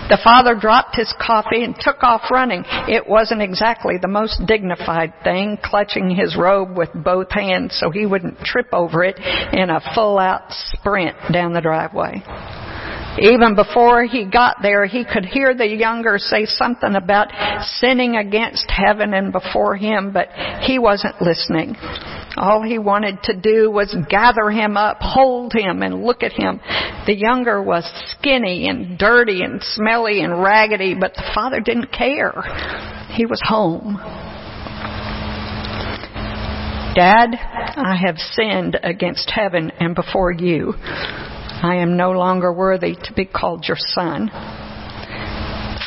The 0.09 0.21
father 0.23 0.55
dropped 0.55 0.95
his 0.95 1.13
coffee 1.21 1.65
and 1.65 1.75
took 1.79 2.03
off 2.03 2.31
running. 2.31 2.63
It 2.87 3.09
wasn't 3.09 3.43
exactly 3.43 3.95
the 4.01 4.07
most 4.07 4.47
dignified 4.47 5.13
thing, 5.25 5.59
clutching 5.65 6.11
his 6.11 6.37
robe 6.37 6.77
with 6.77 6.91
both 6.95 7.33
hands 7.33 7.77
so 7.81 7.91
he 7.91 8.07
wouldn't 8.07 8.39
trip 8.41 8.69
over 8.73 9.03
it 9.03 9.19
in 9.53 9.69
a 9.69 9.81
full 9.95 10.19
out 10.19 10.45
sprint 10.49 11.17
down 11.33 11.53
the 11.53 11.61
driveway. 11.61 12.23
Even 13.19 13.57
before 13.57 14.05
he 14.05 14.27
got 14.27 14.59
there, 14.63 14.85
he 14.85 15.05
could 15.05 15.25
hear 15.25 15.55
the 15.55 15.67
younger 15.67 16.19
say 16.19 16.45
something 16.45 16.95
about 16.95 17.29
sinning 17.81 18.17
against 18.17 18.71
heaven 18.71 19.15
and 19.15 19.33
before 19.33 19.75
him, 19.75 20.13
but 20.13 20.29
he 20.61 20.79
wasn't 20.79 21.21
listening. 21.21 21.75
All 22.37 22.63
he 22.63 22.79
wanted 22.79 23.23
to 23.25 23.35
do 23.35 23.71
was 23.71 23.97
gather 24.11 24.51
him 24.51 24.77
up, 24.77 24.99
hold 25.01 25.55
him, 25.55 25.83
and 25.83 26.05
look 26.05 26.23
at 26.23 26.33
him. 26.33 26.61
The 27.07 27.17
younger 27.17 27.63
was 27.63 27.91
skinny 28.09 28.69
and 28.69 28.99
dirty 28.99 29.43
and 29.43 29.63
smelly 29.63 30.21
and 30.21 30.43
raggedy, 30.43 30.95
but 30.99 31.15
the 31.15 31.31
father 31.35 31.61
didn't 31.61 31.93
care. 31.93 32.33
He 33.13 33.25
was 33.25 33.41
home. 33.43 33.97
Dad, 36.95 37.35
I 37.35 37.97
have 38.07 38.19
sinned 38.19 38.79
against 38.83 39.31
heaven 39.31 39.71
and 39.81 39.95
before 39.95 40.33
you. 40.33 40.75
I 40.79 41.77
am 41.77 41.97
no 41.97 42.13
longer 42.13 42.53
worthy 42.53 42.97
to 43.05 43.13
be 43.15 43.25
called 43.25 43.65
your 43.67 43.77
son. 43.79 44.29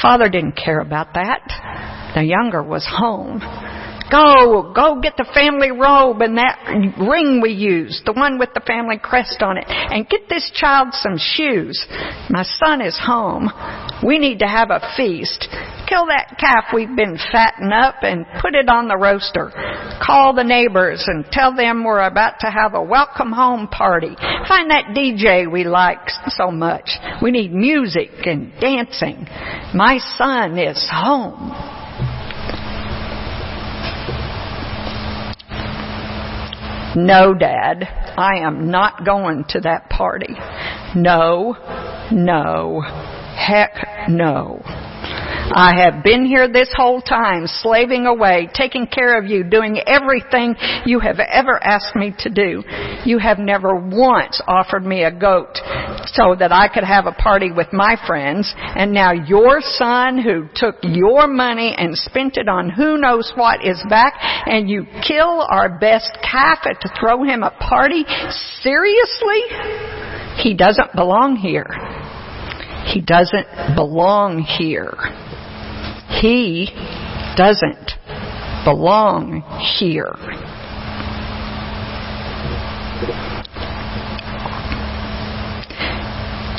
Father 0.01 0.29
didn't 0.29 0.53
care 0.53 0.79
about 0.79 1.13
that. 1.13 2.11
The 2.15 2.23
younger 2.23 2.63
was 2.63 2.87
home. 2.89 3.39
Go, 4.11 4.73
go 4.73 4.99
get 5.01 5.17
the 5.17 5.29
family 5.33 5.71
robe 5.71 6.21
and 6.21 6.37
that 6.37 6.65
ring 6.97 7.41
we 7.41 7.51
used, 7.51 8.05
the 8.05 8.13
one 8.13 8.39
with 8.39 8.49
the 8.55 8.61
family 8.61 8.97
crest 8.97 9.41
on 9.41 9.57
it, 9.57 9.65
and 9.67 10.09
get 10.09 10.27
this 10.27 10.49
child 10.55 10.89
some 10.93 11.17
shoes. 11.17 11.85
My 12.29 12.43
son 12.43 12.81
is 12.81 12.97
home. 12.97 13.49
We 14.03 14.17
need 14.17 14.39
to 14.39 14.47
have 14.47 14.71
a 14.71 14.81
feast. 14.97 15.47
Kill 15.87 16.07
that 16.07 16.37
calf 16.39 16.65
we've 16.73 16.95
been 16.95 17.17
fattening 17.31 17.71
up 17.71 17.95
and 18.01 18.25
put 18.41 18.55
it 18.55 18.69
on 18.69 18.87
the 18.87 18.97
roaster. 18.97 19.51
Call 20.01 20.33
the 20.33 20.43
neighbors 20.43 21.03
and 21.07 21.25
tell 21.31 21.55
them 21.55 21.83
we're 21.83 22.05
about 22.05 22.39
to 22.41 22.47
have 22.47 22.73
a 22.73 22.81
welcome 22.81 23.31
home 23.31 23.67
party. 23.67 24.15
Find 24.47 24.71
that 24.71 24.95
DJ 24.95 25.51
we 25.51 25.63
like 25.63 26.09
so 26.29 26.49
much. 26.49 26.89
We 27.21 27.31
need 27.31 27.53
music 27.53 28.09
and 28.25 28.53
dancing. 28.59 29.27
My 29.73 29.99
son 30.17 30.57
is 30.57 30.87
home. 30.91 31.78
No, 36.95 37.33
Dad, 37.33 37.87
I 38.17 38.39
am 38.39 38.71
not 38.71 39.05
going 39.05 39.45
to 39.49 39.61
that 39.61 39.89
party. 39.89 40.35
No, 40.95 41.55
no, 42.11 42.81
heck 42.81 44.09
no. 44.09 44.61
I 45.11 45.73
have 45.83 46.03
been 46.03 46.25
here 46.25 46.47
this 46.47 46.69
whole 46.75 47.01
time, 47.01 47.47
slaving 47.47 48.05
away, 48.05 48.49
taking 48.53 48.85
care 48.87 49.17
of 49.17 49.25
you, 49.25 49.43
doing 49.43 49.79
everything 49.85 50.55
you 50.85 50.99
have 50.99 51.19
ever 51.19 51.61
asked 51.63 51.95
me 51.95 52.13
to 52.19 52.29
do. 52.29 52.63
You 53.05 53.17
have 53.17 53.39
never 53.39 53.75
once 53.75 54.41
offered 54.47 54.85
me 54.85 55.03
a 55.03 55.11
goat 55.11 55.57
so 56.05 56.35
that 56.37 56.51
I 56.51 56.67
could 56.67 56.83
have 56.83 57.05
a 57.07 57.11
party 57.11 57.51
with 57.51 57.73
my 57.73 57.95
friends, 58.05 58.53
and 58.57 58.93
now 58.93 59.11
your 59.11 59.61
son 59.61 60.21
who 60.21 60.47
took 60.53 60.75
your 60.83 61.27
money 61.27 61.75
and 61.77 61.97
spent 61.97 62.37
it 62.37 62.47
on 62.47 62.69
who 62.69 62.97
knows 62.97 63.31
what 63.35 63.65
is 63.65 63.83
back, 63.89 64.13
and 64.19 64.69
you 64.69 64.85
kill 65.07 65.45
our 65.49 65.79
best 65.79 66.17
calf 66.21 66.59
to 66.63 66.89
throw 66.99 67.23
him 67.23 67.43
a 67.43 67.51
party? 67.51 68.03
Seriously? 68.61 69.41
He 70.37 70.53
doesn't 70.53 70.93
belong 70.95 71.35
here. 71.35 71.65
He 72.85 73.01
doesn't 73.01 73.47
belong 73.75 74.39
here. 74.39 74.93
He 76.21 76.69
doesn't 77.35 77.91
belong 78.65 79.41
here. 79.79 80.13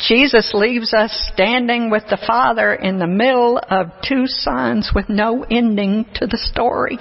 Jesus 0.07 0.51
leaves 0.53 0.93
us 0.93 1.11
standing 1.33 1.91
with 1.91 2.03
the 2.09 2.17
Father 2.25 2.73
in 2.73 2.97
the 2.97 3.07
middle 3.07 3.59
of 3.69 3.91
two 4.07 4.25
sons 4.25 4.91
with 4.95 5.09
no 5.09 5.43
ending 5.43 6.05
to 6.15 6.25
the 6.25 6.37
story. 6.37 6.97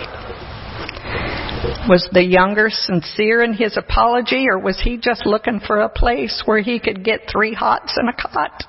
Was 1.88 2.08
the 2.12 2.24
younger 2.24 2.70
sincere 2.70 3.42
in 3.42 3.52
his 3.52 3.76
apology, 3.76 4.46
or 4.48 4.58
was 4.58 4.80
he 4.80 4.96
just 4.96 5.26
looking 5.26 5.61
for 5.61 5.80
a 5.80 5.88
place 5.88 6.42
where 6.46 6.61
he 6.61 6.78
could 6.78 7.04
get 7.04 7.28
three 7.30 7.52
hots 7.52 7.96
and 7.96 8.08
a 8.08 8.12
cot? 8.12 8.64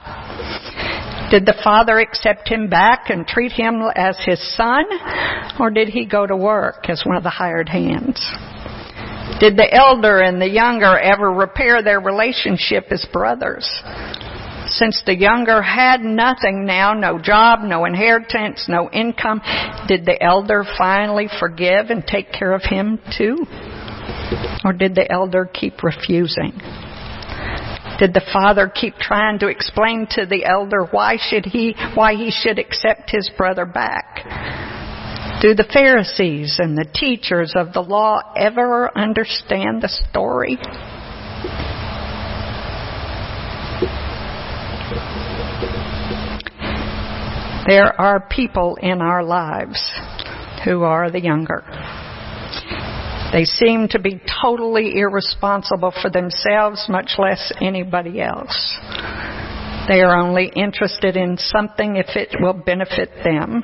Did 1.32 1.46
the 1.46 1.56
father 1.64 2.00
accept 2.00 2.50
him 2.50 2.70
back 2.70 3.10
and 3.10 3.26
treat 3.26 3.54
him 3.54 3.82
as 3.96 4.18
his 4.26 4.42
son, 4.58 4.84
or 5.60 5.70
did 5.70 5.88
he 5.88 6.06
go 6.06 6.28
to 6.28 6.36
work 6.36 6.90
as 6.90 7.04
one 7.06 7.16
of 7.16 7.24
the 7.24 7.30
hired 7.30 7.70
hands? 7.70 8.20
Did 9.40 9.56
the 9.56 9.74
elder 9.74 10.20
and 10.20 10.42
the 10.42 10.50
younger 10.50 10.98
ever 11.00 11.32
repair 11.32 11.82
their 11.82 12.02
relationship 12.02 12.88
as 12.92 13.06
brothers? 13.14 13.66
Since 14.74 15.04
the 15.06 15.16
younger 15.16 15.62
had 15.62 16.02
nothing 16.02 16.66
now, 16.66 16.94
no 16.94 17.20
job, 17.20 17.60
no 17.62 17.86
inheritance, 17.86 18.66
no 18.68 18.90
income, 18.90 19.42
did 19.88 20.06
the 20.06 20.22
elder 20.22 20.64
finally 20.78 21.28
forgive 21.40 21.90
and 21.90 22.06
take 22.06 22.32
care 22.32 22.54
of 22.54 22.64
him 22.64 23.00
too? 23.18 23.46
Or 24.64 24.72
did 24.72 24.96
the 24.96 25.12
elder 25.12 25.46
keep 25.46 25.84
refusing? 25.84 26.54
Did 28.00 28.14
the 28.14 28.26
father 28.34 28.68
keep 28.68 28.96
trying 28.96 29.40
to 29.40 29.48
explain 29.48 30.08
to 30.12 30.26
the 30.26 30.46
elder 30.46 30.86
why 30.90 31.18
should 31.20 31.46
he, 31.46 31.76
why 31.94 32.16
he 32.16 32.32
should 32.32 32.58
accept 32.58 33.12
his 33.12 33.30
brother 33.38 33.66
back? 33.66 34.26
Do 35.42 35.54
the 35.54 35.68
Pharisees 35.72 36.58
and 36.60 36.78
the 36.78 36.86
teachers 36.86 37.54
of 37.56 37.74
the 37.74 37.82
law 37.82 38.22
ever 38.38 38.90
understand 38.98 39.82
the 39.82 39.90
story? 39.90 40.58
There 47.72 48.02
are 48.02 48.20
people 48.20 48.78
in 48.82 49.02
our 49.02 49.24
lives 49.24 49.82
who 50.66 50.84
are 50.84 51.10
the 51.10 51.22
younger. 51.22 51.64
They 53.32 53.46
seem 53.46 53.88
to 53.92 54.00
be 54.00 54.20
totally 54.44 55.00
irresponsible 55.00 55.94
for 56.02 56.10
themselves, 56.10 56.88
much 56.90 57.14
less 57.18 57.54
anybody 57.62 58.20
else. 58.20 58.78
They 59.88 60.02
are 60.02 60.18
only 60.18 60.52
interested 60.54 61.16
in 61.16 61.38
something 61.38 61.96
if 61.96 62.18
it 62.18 62.36
will 62.42 62.52
benefit 62.52 63.10
them. 63.24 63.64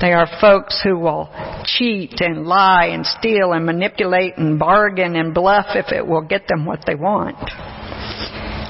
They 0.00 0.12
are 0.12 0.26
folks 0.40 0.80
who 0.82 0.98
will 0.98 1.30
cheat 1.64 2.20
and 2.20 2.48
lie 2.48 2.86
and 2.86 3.06
steal 3.06 3.52
and 3.52 3.64
manipulate 3.64 4.38
and 4.38 4.58
bargain 4.58 5.14
and 5.14 5.32
bluff 5.32 5.66
if 5.76 5.92
it 5.92 6.04
will 6.04 6.22
get 6.22 6.48
them 6.48 6.66
what 6.66 6.80
they 6.84 6.96
want. 6.96 7.38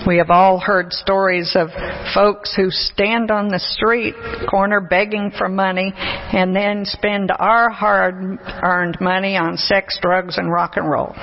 We 0.06 0.16
have 0.16 0.30
all 0.30 0.58
heard 0.58 0.92
stories 0.92 1.54
of 1.54 1.68
folks 2.12 2.52
who 2.56 2.70
stand 2.70 3.30
on 3.30 3.48
the 3.48 3.60
street 3.60 4.14
corner 4.50 4.80
begging 4.80 5.30
for 5.36 5.48
money 5.48 5.92
and 5.94 6.56
then 6.56 6.84
spend 6.84 7.30
our 7.38 7.70
hard 7.70 8.38
earned 8.62 8.98
money 9.00 9.36
on 9.36 9.56
sex, 9.56 9.98
drugs, 10.02 10.38
and 10.38 10.50
rock 10.50 10.72
and 10.76 10.90
roll. 10.90 11.14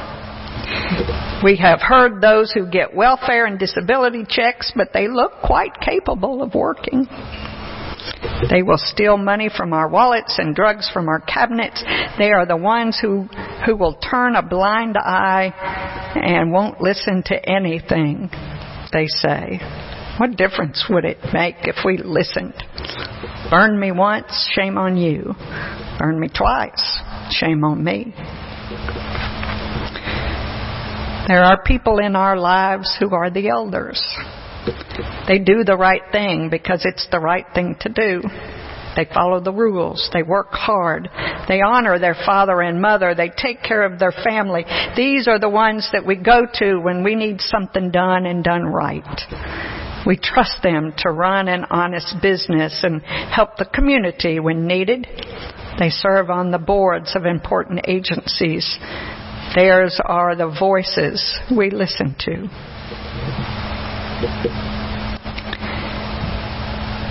We 1.43 1.57
have 1.57 1.81
heard 1.81 2.21
those 2.21 2.53
who 2.53 2.69
get 2.69 2.95
welfare 2.95 3.45
and 3.45 3.59
disability 3.59 4.25
checks, 4.27 4.71
but 4.75 4.93
they 4.93 5.09
look 5.09 5.33
quite 5.43 5.79
capable 5.81 6.41
of 6.41 6.53
working. 6.53 7.05
They 8.49 8.63
will 8.63 8.77
steal 8.77 9.17
money 9.17 9.49
from 9.55 9.73
our 9.73 9.89
wallets 9.89 10.35
and 10.37 10.55
drugs 10.55 10.89
from 10.93 11.09
our 11.09 11.19
cabinets. 11.19 11.83
They 12.17 12.31
are 12.31 12.45
the 12.45 12.57
ones 12.57 12.97
who, 13.01 13.23
who 13.65 13.75
will 13.75 13.95
turn 13.95 14.35
a 14.35 14.41
blind 14.41 14.95
eye 14.97 15.53
and 16.15 16.51
won't 16.51 16.81
listen 16.81 17.23
to 17.25 17.49
anything 17.49 18.29
they 18.91 19.07
say. 19.07 19.59
What 20.17 20.35
difference 20.35 20.85
would 20.89 21.05
it 21.05 21.17
make 21.33 21.55
if 21.61 21.77
we 21.85 21.97
listened? 21.97 22.55
Burn 23.49 23.79
me 23.79 23.91
once, 23.91 24.49
shame 24.53 24.77
on 24.77 24.97
you. 24.97 25.33
Burn 25.97 26.19
me 26.19 26.27
twice, 26.27 26.99
shame 27.31 27.63
on 27.63 27.83
me. 27.83 28.13
There 31.27 31.43
are 31.43 31.61
people 31.63 31.99
in 31.99 32.15
our 32.15 32.37
lives 32.37 32.97
who 32.99 33.13
are 33.13 33.29
the 33.29 33.49
elders. 33.49 34.03
They 35.27 35.39
do 35.39 35.63
the 35.63 35.77
right 35.77 36.01
thing 36.11 36.49
because 36.49 36.85
it's 36.85 37.07
the 37.11 37.19
right 37.19 37.45
thing 37.53 37.75
to 37.81 37.89
do. 37.89 38.21
They 38.95 39.05
follow 39.13 39.39
the 39.39 39.53
rules. 39.53 40.09
They 40.13 40.23
work 40.23 40.49
hard. 40.51 41.09
They 41.47 41.61
honor 41.61 41.99
their 41.99 42.15
father 42.25 42.61
and 42.61 42.81
mother. 42.81 43.15
They 43.15 43.31
take 43.35 43.63
care 43.63 43.83
of 43.83 43.99
their 43.99 44.11
family. 44.11 44.65
These 44.95 45.27
are 45.27 45.39
the 45.39 45.49
ones 45.49 45.89
that 45.93 46.05
we 46.05 46.15
go 46.15 46.45
to 46.55 46.77
when 46.77 47.03
we 47.03 47.15
need 47.15 47.41
something 47.41 47.91
done 47.91 48.25
and 48.25 48.43
done 48.43 48.65
right. 48.65 49.03
We 50.05 50.17
trust 50.17 50.63
them 50.63 50.93
to 50.99 51.11
run 51.11 51.47
an 51.47 51.65
honest 51.69 52.15
business 52.21 52.79
and 52.83 53.01
help 53.01 53.57
the 53.57 53.65
community 53.65 54.39
when 54.39 54.65
needed. 54.65 55.07
They 55.77 55.89
serve 55.89 56.29
on 56.29 56.51
the 56.51 56.57
boards 56.57 57.15
of 57.15 57.25
important 57.25 57.81
agencies. 57.87 58.77
Theirs 59.55 59.99
are 60.03 60.35
the 60.35 60.55
voices 60.59 61.39
we 61.55 61.69
listen 61.69 62.15
to. 62.19 62.49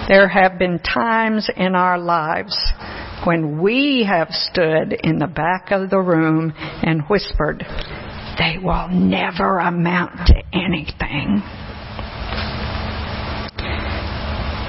There 0.09 0.27
have 0.27 0.59
been 0.59 0.79
times 0.79 1.51
in 1.55 1.75
our 1.75 1.99
lives 1.99 2.57
when 3.25 3.61
we 3.61 4.07
have 4.09 4.29
stood 4.31 4.95
in 5.05 5.19
the 5.19 5.27
back 5.27 5.71
of 5.71 5.91
the 5.91 5.99
room 5.99 6.55
and 6.57 7.03
whispered, 7.11 7.63
they 8.39 8.57
will 8.63 8.89
never 8.89 9.59
amount 9.59 10.29
to 10.29 10.43
anything. 10.55 11.43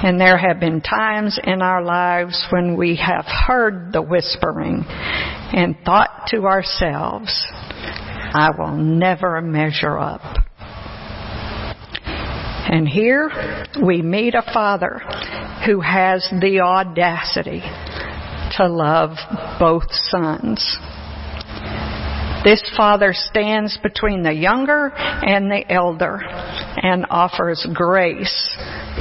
And 0.02 0.20
there 0.20 0.36
have 0.36 0.60
been 0.60 0.82
times 0.82 1.38
in 1.42 1.62
our 1.62 1.82
lives 1.82 2.46
when 2.50 2.76
we 2.76 2.96
have 2.96 3.24
heard 3.24 3.94
the 3.94 4.02
whispering 4.02 4.84
and 4.86 5.74
thought 5.86 6.26
to 6.28 6.44
ourselves, 6.44 7.46
I 7.52 8.50
will 8.58 8.76
never 8.76 9.40
measure 9.40 9.98
up. 9.98 10.20
And 12.70 12.86
here 12.86 13.30
we 13.84 14.00
meet 14.00 14.34
a 14.34 14.42
father 14.54 15.02
who 15.66 15.80
has 15.80 16.26
the 16.40 16.60
audacity 16.60 17.62
to 18.56 18.66
love 18.68 19.16
both 19.58 19.90
sons. 19.90 20.78
This 22.44 22.62
father 22.74 23.12
stands 23.12 23.76
between 23.82 24.22
the 24.22 24.32
younger 24.32 24.90
and 24.94 25.50
the 25.50 25.62
elder 25.70 26.22
and 26.22 27.04
offers 27.10 27.66
grace, 27.74 28.56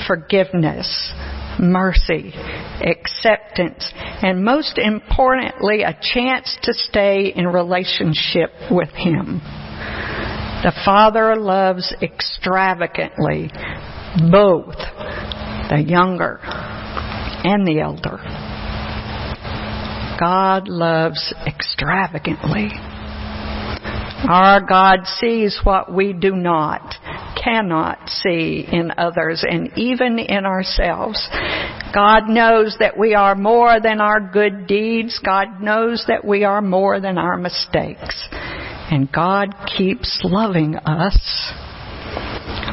forgiveness, 0.06 1.14
mercy, 1.58 2.34
acceptance, 2.82 3.92
and 4.22 4.44
most 4.44 4.78
importantly, 4.78 5.84
a 5.84 5.98
chance 6.14 6.58
to 6.64 6.74
stay 6.74 7.32
in 7.34 7.48
relationship 7.48 8.52
with 8.70 8.90
him. 8.90 9.40
The 10.64 10.74
Father 10.84 11.38
loves 11.38 11.96
extravagantly 12.02 13.50
both 14.30 14.76
the 15.70 15.82
younger 15.82 16.40
and 16.44 17.66
the 17.66 17.80
elder. 17.80 18.18
God 20.20 20.68
loves 20.68 21.34
extravagantly. 21.48 22.70
Our 24.28 24.60
God 24.60 25.06
sees 25.06 25.62
what 25.64 25.94
we 25.94 26.12
do 26.12 26.36
not, 26.36 26.96
cannot 27.42 28.10
see 28.10 28.68
in 28.70 28.92
others 28.98 29.46
and 29.50 29.72
even 29.78 30.20
in 30.20 30.46
ourselves. 30.46 31.26
God 31.94 32.28
knows 32.28 32.76
that 32.80 32.98
we 32.98 33.16
are 33.16 33.34
more 33.36 33.80
than 33.80 34.02
our 34.02 34.20
good 34.20 34.68
deeds. 34.68 35.20
God 35.24 35.62
knows 35.62 36.04
that 36.08 36.26
we 36.26 36.44
are 36.44 36.62
more 36.62 37.00
than 37.00 37.18
our 37.18 37.38
mistakes. 37.38 38.28
And 38.92 39.10
God 39.10 39.56
keeps 39.78 40.20
loving 40.24 40.76
us. 40.76 41.18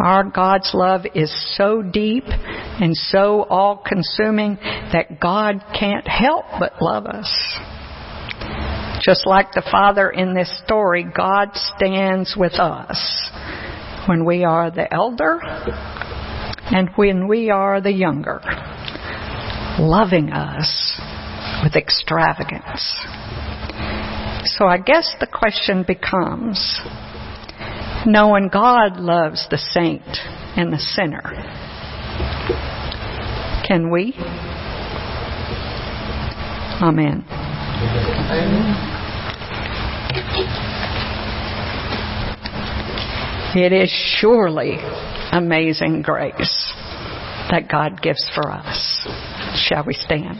Our 0.02 0.24
God's 0.24 0.70
love 0.74 1.02
is 1.14 1.32
so 1.56 1.82
deep 1.82 2.24
and 2.26 2.96
so 2.96 3.44
all 3.44 3.82
consuming 3.86 4.56
that 4.92 5.20
God 5.20 5.64
can't 5.78 6.06
help 6.06 6.44
but 6.58 6.82
love 6.82 7.06
us. 7.06 7.30
Just 9.02 9.26
like 9.26 9.52
the 9.52 9.66
Father 9.70 10.10
in 10.10 10.34
this 10.34 10.52
story, 10.64 11.04
God 11.04 11.50
stands 11.54 12.34
with 12.36 12.54
us 12.54 13.30
when 14.08 14.24
we 14.24 14.44
are 14.44 14.70
the 14.70 14.92
elder 14.92 15.40
and 15.42 16.90
when 16.96 17.28
we 17.28 17.50
are 17.50 17.80
the 17.80 17.92
younger, 17.92 18.40
loving 19.78 20.30
us 20.30 21.00
with 21.62 21.76
extravagance. 21.76 22.94
So 24.58 24.66
I 24.66 24.78
guess 24.78 25.14
the 25.20 25.26
question 25.26 25.84
becomes, 25.86 26.80
knowing 28.06 28.48
God 28.48 28.98
loves 28.98 29.46
the 29.50 29.58
saint 29.58 30.02
and 30.56 30.72
the 30.72 30.78
sinner, 30.78 31.22
can 33.66 33.90
we? 33.90 34.14
Amen. 36.80 37.24
It 43.56 43.72
is 43.72 43.90
surely 43.90 44.76
amazing 45.32 46.02
grace 46.02 46.72
that 47.50 47.68
God 47.70 48.02
gives 48.02 48.24
for 48.34 48.50
us. 48.50 49.06
Shall 49.54 49.84
we 49.84 49.94
stand? 49.94 50.38